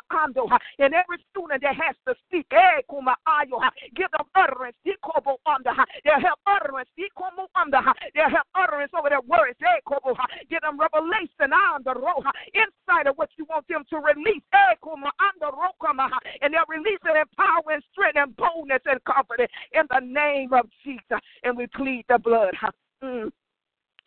and 0.79 0.93
every 0.93 1.17
student 1.31 1.61
that 1.61 1.75
has 1.75 1.90
to 2.07 2.15
speak, 2.27 2.47
eh, 2.51 2.81
give 3.95 4.11
them 4.11 4.27
utterance, 4.35 4.75
they'll 4.83 4.93
have 6.19 6.37
utterance, 6.45 6.89
they'll 6.97 8.29
have 8.29 8.47
utterance 8.55 8.91
over 8.97 9.09
their 9.09 9.21
words, 9.21 9.57
give 10.49 10.61
them 10.61 10.79
revelation 10.79 11.53
on 11.53 11.83
the 11.83 11.93
roha, 11.93 12.31
inside 12.53 13.07
of 13.07 13.17
what 13.17 13.29
you 13.37 13.45
want 13.45 13.67
them 13.67 13.83
to 13.89 13.97
release, 13.97 14.43
eh, 14.53 14.75
and 16.41 16.53
they'll 16.53 16.65
release 16.67 16.99
it 17.05 17.17
in 17.17 17.25
power 17.37 17.71
and 17.71 17.83
strength 17.91 18.17
and 18.17 18.35
boldness 18.35 18.81
and 18.85 19.03
confidence 19.03 19.51
in 19.73 19.83
the 19.89 19.99
name 19.99 20.53
of 20.53 20.69
Jesus. 20.83 21.19
And 21.43 21.57
we 21.57 21.67
plead 21.67 22.05
the 22.09 22.17
blood. 22.17 22.53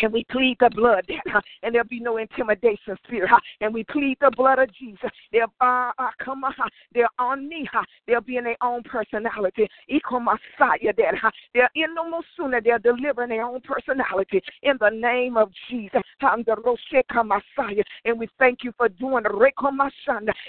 And 0.05 0.13
we 0.13 0.23
plead 0.31 0.59
the 0.61 0.69
blood, 0.69 1.07
and 1.63 1.75
there'll 1.75 1.89
be 1.89 1.99
no 1.99 2.19
intimidation 2.19 2.95
spirit. 3.07 3.31
And 3.63 3.73
we 3.73 3.85
plead 3.85 4.19
the 4.21 4.31
blood 4.37 4.59
of 4.59 4.71
Jesus. 4.75 5.09
They'll 5.33 5.53
uh, 5.63 5.93
uh, 5.99 6.11
come, 6.23 6.45
uh, 6.45 6.51
they're 6.95 7.09
on 7.19 7.49
me. 7.49 7.67
They'll 8.07 8.21
be 8.21 8.37
in 8.37 8.45
their 8.45 8.63
own 8.63 8.83
personality. 8.83 9.67
Messiah, 9.89 10.93
they're 10.95 11.71
in 11.75 11.95
no 11.95 12.11
more 12.11 12.21
sooner. 12.37 12.61
They're 12.61 12.79
delivering 12.79 13.31
their 13.31 13.45
own 13.45 13.63
personality 13.63 14.43
in 14.63 14.77
the 14.79 14.91
name 14.91 15.39
of 15.39 15.51
Jesus. 15.71 16.03
And 16.21 18.19
we 18.19 18.29
thank 18.39 18.63
you 18.63 18.73
for 18.77 18.91
doing. 18.91 19.25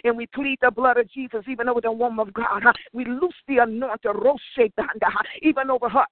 And 0.03 0.17
we 0.17 0.25
plead 0.27 0.57
the 0.61 0.71
blood 0.71 0.97
of 0.97 1.09
Jesus 1.11 1.43
even 1.47 1.69
over 1.69 1.79
the 1.79 1.91
woman 1.93 2.27
of 2.27 2.33
God. 2.33 2.63
We 2.91 3.05
loose 3.05 3.33
the 3.47 3.59
anointing 3.59 3.95
even 5.41 5.69
over 5.69 5.87
her. 5.87 6.05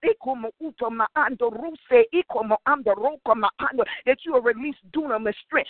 That 4.06 4.18
you 4.26 4.34
will 4.34 4.42
release 4.42 4.76
dunamis 4.92 5.34
strength. 5.46 5.70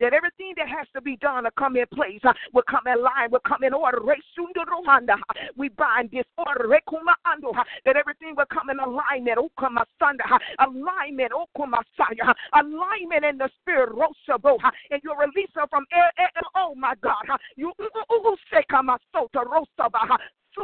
That 0.00 0.12
everything 0.12 0.54
that 0.56 0.68
has 0.68 0.86
to 0.94 1.00
be 1.00 1.16
done 1.16 1.44
to 1.44 1.50
come 1.58 1.76
in 1.76 1.86
place 1.94 2.20
uh, 2.24 2.32
will 2.52 2.62
come 2.68 2.86
in 2.86 3.02
line, 3.02 3.30
will 3.30 3.40
come 3.46 3.62
in 3.62 3.74
order. 3.74 3.98
Uh, 3.98 4.12
we 5.56 5.68
bind 5.70 6.10
disorder. 6.10 6.74
Uh, 6.74 7.64
that 7.84 7.96
everything 7.96 8.34
will 8.36 8.46
come 8.52 8.70
in 8.70 8.78
alignment. 8.78 9.38
Alignment. 10.58 11.32
Alignment 12.52 13.24
in 13.24 13.38
the 13.38 13.48
spirit. 13.60 13.90
And 14.90 15.00
you'll 15.02 15.16
release 15.16 15.50
her 15.54 15.66
from, 15.68 15.84
oh 16.54 16.74
my 16.74 16.94
God. 17.02 17.24
You 17.56 17.72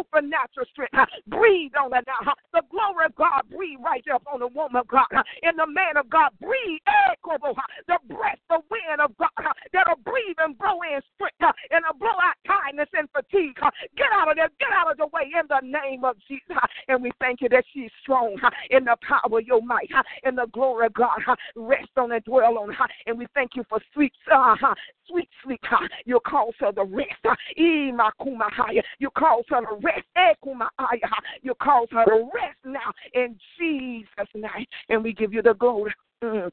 supernatural 0.03 0.67
strength. 0.73 0.95
Breathe 1.29 1.73
on 1.79 1.93
her 1.93 2.03
now. 2.07 2.35
The 2.53 2.63
glory 2.71 3.07
of 3.07 3.15
God, 3.15 3.43
breathe 3.51 3.79
right 3.85 4.05
up 4.13 4.23
on 4.33 4.41
the 4.41 4.49
woman 4.49 4.77
of 4.77 4.89
God. 4.89 5.07
In 5.43 5.57
the 5.57 5.67
man 5.67 5.97
of 5.97 6.11
God, 6.11 6.31
breathe 6.41 6.81
the 7.87 7.99
breath, 8.09 8.39
the 8.49 8.61
wind 8.71 9.01
of 9.01 9.17
God 9.19 9.31
that'll 9.73 10.01
breathe 10.05 10.37
and 10.39 10.57
blow 10.59 10.81
in 10.83 11.01
strength 11.15 11.41
uh, 11.41 11.53
and 11.71 11.85
a 11.89 11.95
blow 11.95 12.15
out 12.23 12.37
tiredness 12.47 12.89
and 12.93 13.09
fatigue. 13.11 13.57
Uh. 13.63 13.71
Get 13.97 14.09
out 14.13 14.31
of 14.31 14.37
there, 14.37 14.51
get 14.61 14.73
out 14.73 14.91
of 14.91 14.97
the 14.99 15.07
way 15.13 15.31
in 15.33 15.47
the 15.49 15.61
name 15.63 16.05
of 16.05 16.17
Jesus. 16.29 16.43
Uh. 16.51 16.67
And 16.89 17.03
we 17.03 17.11
thank 17.21 17.41
you 17.41 17.49
that 17.51 17.65
she's 17.73 17.91
strong 18.03 18.37
in 18.71 18.85
the 18.85 18.97
power 19.03 19.39
of 19.39 19.47
your 19.47 19.63
might, 19.63 19.91
in 20.25 20.35
the 20.37 20.47
glory 20.53 20.87
of 20.87 20.95
God. 20.95 21.19
Rest 21.57 21.91
on 21.97 22.13
and 22.13 22.25
dwell 22.25 22.59
on 22.59 22.73
her. 22.73 22.87
And 23.07 23.19
we 23.19 23.27
thank 23.35 23.53
you 23.57 23.65
for 23.69 23.81
sweet, 23.93 24.13
uh, 24.33 24.57
sweet 25.09 25.29
sleep. 25.45 25.61
You 26.05 26.21
cause 26.27 26.55
her 26.61 26.73
the 26.73 26.85
rest. 26.85 27.11
You 27.57 29.11
cause 29.17 29.45
her 29.49 29.61
to 29.61 29.79
rest. 29.83 30.07
You 31.43 31.55
cause 31.63 31.89
her 31.91 32.05
to 32.05 32.29
rest 32.35 32.59
now 32.65 32.93
in 33.15 33.37
Jesus' 33.59 34.29
name. 34.35 34.67
And 34.89 35.03
we 35.03 35.13
give 35.13 35.33
you 35.33 35.43
the 35.43 35.55
glory. 35.55 35.95
Mm. 36.23 36.51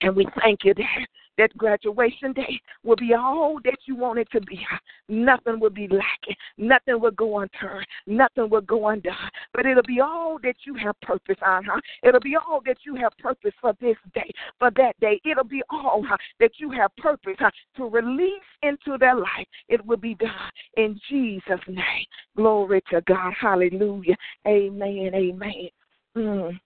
And 0.00 0.14
we 0.14 0.26
thank 0.40 0.64
you 0.64 0.74
that 0.74 1.06
that 1.38 1.56
graduation 1.56 2.32
day 2.32 2.60
will 2.84 2.96
be 2.96 3.14
all 3.14 3.58
that 3.64 3.78
you 3.86 3.96
want 3.96 4.18
it 4.18 4.28
to 4.32 4.40
be. 4.40 4.60
Nothing 5.08 5.60
will 5.60 5.70
be 5.70 5.88
lacking. 5.88 6.36
Nothing 6.58 7.00
will 7.00 7.12
go 7.12 7.38
unturned. 7.38 7.86
Nothing 8.06 8.50
will 8.50 8.60
go 8.60 8.88
undone. 8.88 9.14
But 9.54 9.64
it'll 9.64 9.84
be 9.84 10.00
all 10.00 10.38
that 10.42 10.56
you 10.66 10.74
have 10.74 11.00
purpose 11.00 11.38
on, 11.40 11.64
huh? 11.64 11.80
It'll 12.02 12.20
be 12.20 12.36
all 12.36 12.60
that 12.66 12.78
you 12.84 12.96
have 12.96 13.16
purpose 13.18 13.52
for 13.60 13.72
this 13.80 13.96
day, 14.14 14.30
for 14.58 14.70
that 14.72 14.98
day. 15.00 15.20
It'll 15.24 15.44
be 15.44 15.62
all 15.70 16.04
huh, 16.06 16.16
that 16.40 16.52
you 16.58 16.70
have 16.72 16.94
purpose 16.96 17.36
huh, 17.38 17.50
to 17.76 17.84
release 17.84 18.42
into 18.62 18.98
their 18.98 19.14
life. 19.14 19.46
It 19.68 19.84
will 19.86 19.96
be 19.96 20.14
done 20.16 20.30
in 20.76 21.00
Jesus' 21.08 21.60
name. 21.68 22.06
Glory 22.36 22.82
to 22.90 23.00
God. 23.02 23.32
Hallelujah. 23.40 24.16
Amen. 24.46 25.12
Amen. 25.14 25.68
Mm. 26.16 26.58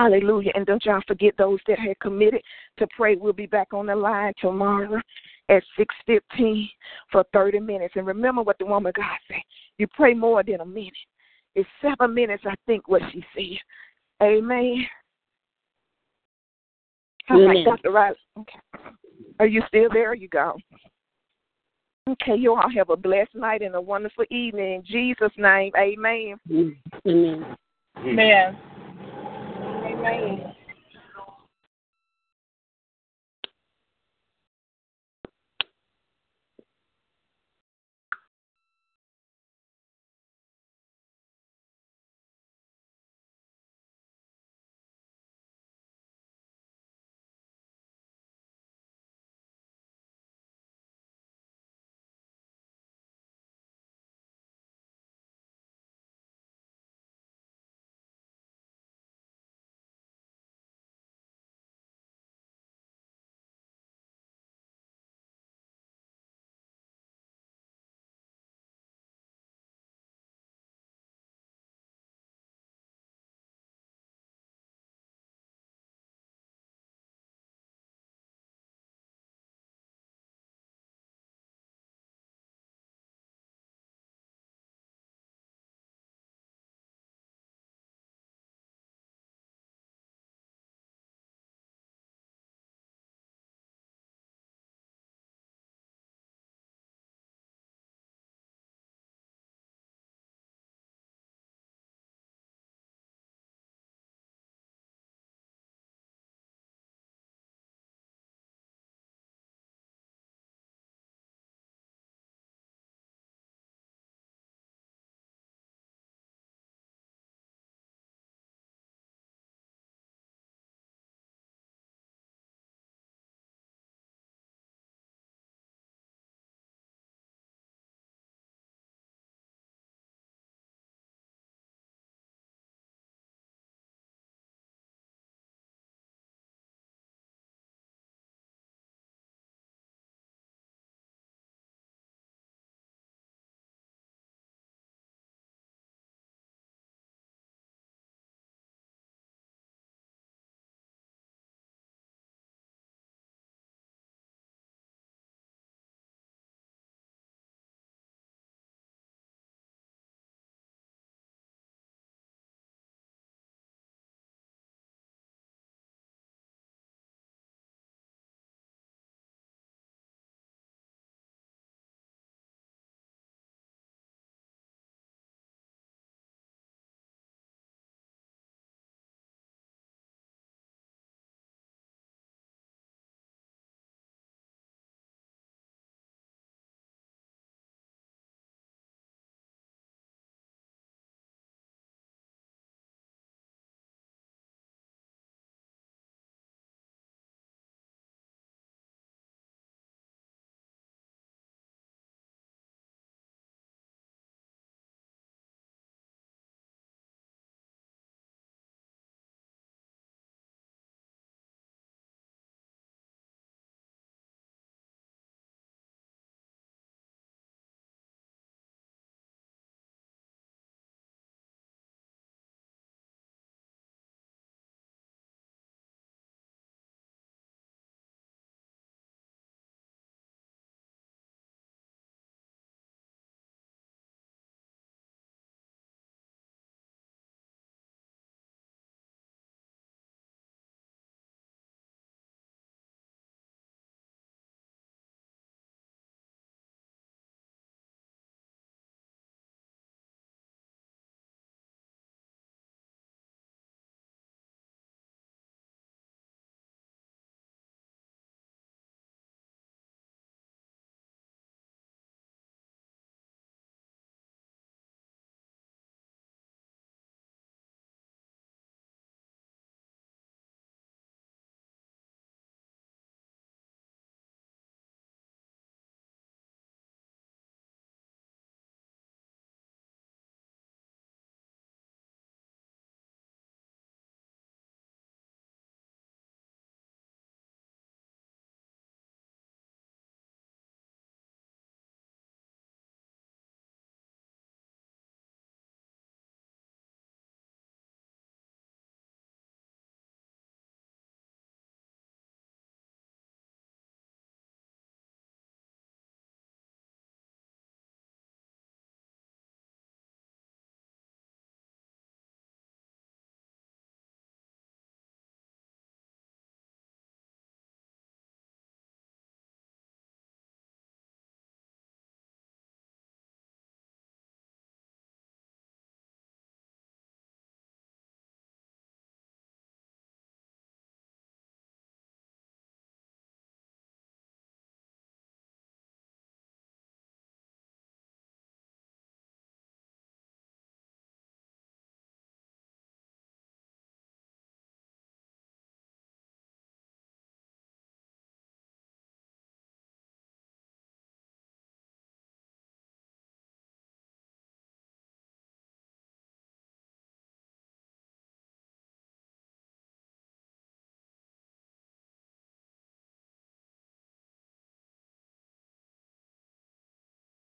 Hallelujah. 0.00 0.52
And 0.54 0.64
don't 0.64 0.82
y'all 0.86 1.02
forget 1.06 1.34
those 1.36 1.58
that 1.68 1.78
had 1.78 1.98
committed 2.00 2.40
to 2.78 2.86
pray. 2.96 3.16
We'll 3.16 3.34
be 3.34 3.44
back 3.44 3.74
on 3.74 3.84
the 3.84 3.94
line 3.94 4.32
tomorrow 4.40 4.98
at 5.50 5.62
6.15 6.08 6.70
for 7.12 7.22
30 7.34 7.60
minutes. 7.60 7.92
And 7.96 8.06
remember 8.06 8.42
what 8.42 8.58
the 8.58 8.64
woman 8.64 8.92
God 8.96 9.18
said. 9.28 9.42
You 9.76 9.86
pray 9.88 10.14
more 10.14 10.42
than 10.42 10.62
a 10.62 10.64
minute. 10.64 10.94
It's 11.54 11.68
seven 11.82 12.14
minutes, 12.14 12.44
I 12.46 12.54
think, 12.64 12.88
what 12.88 13.02
she 13.12 13.22
said. 13.36 14.26
Amen. 14.26 14.86
All 17.28 17.46
right, 17.46 17.64
Dr. 17.66 17.90
Riley. 17.90 18.16
Okay. 18.38 18.58
Are 19.38 19.46
you 19.46 19.62
still 19.68 19.90
there? 19.92 20.14
you 20.14 20.28
go. 20.28 20.56
Okay, 22.08 22.36
you 22.36 22.54
all 22.54 22.70
have 22.74 22.88
a 22.88 22.96
blessed 22.96 23.34
night 23.34 23.60
and 23.60 23.74
a 23.74 23.80
wonderful 23.80 24.24
evening. 24.30 24.76
In 24.76 24.82
Jesus' 24.82 25.32
name, 25.36 25.72
amen. 25.78 26.40
Amen. 26.50 26.76
Amen. 27.06 27.56
Amen 27.98 28.56
rain. 30.02 30.59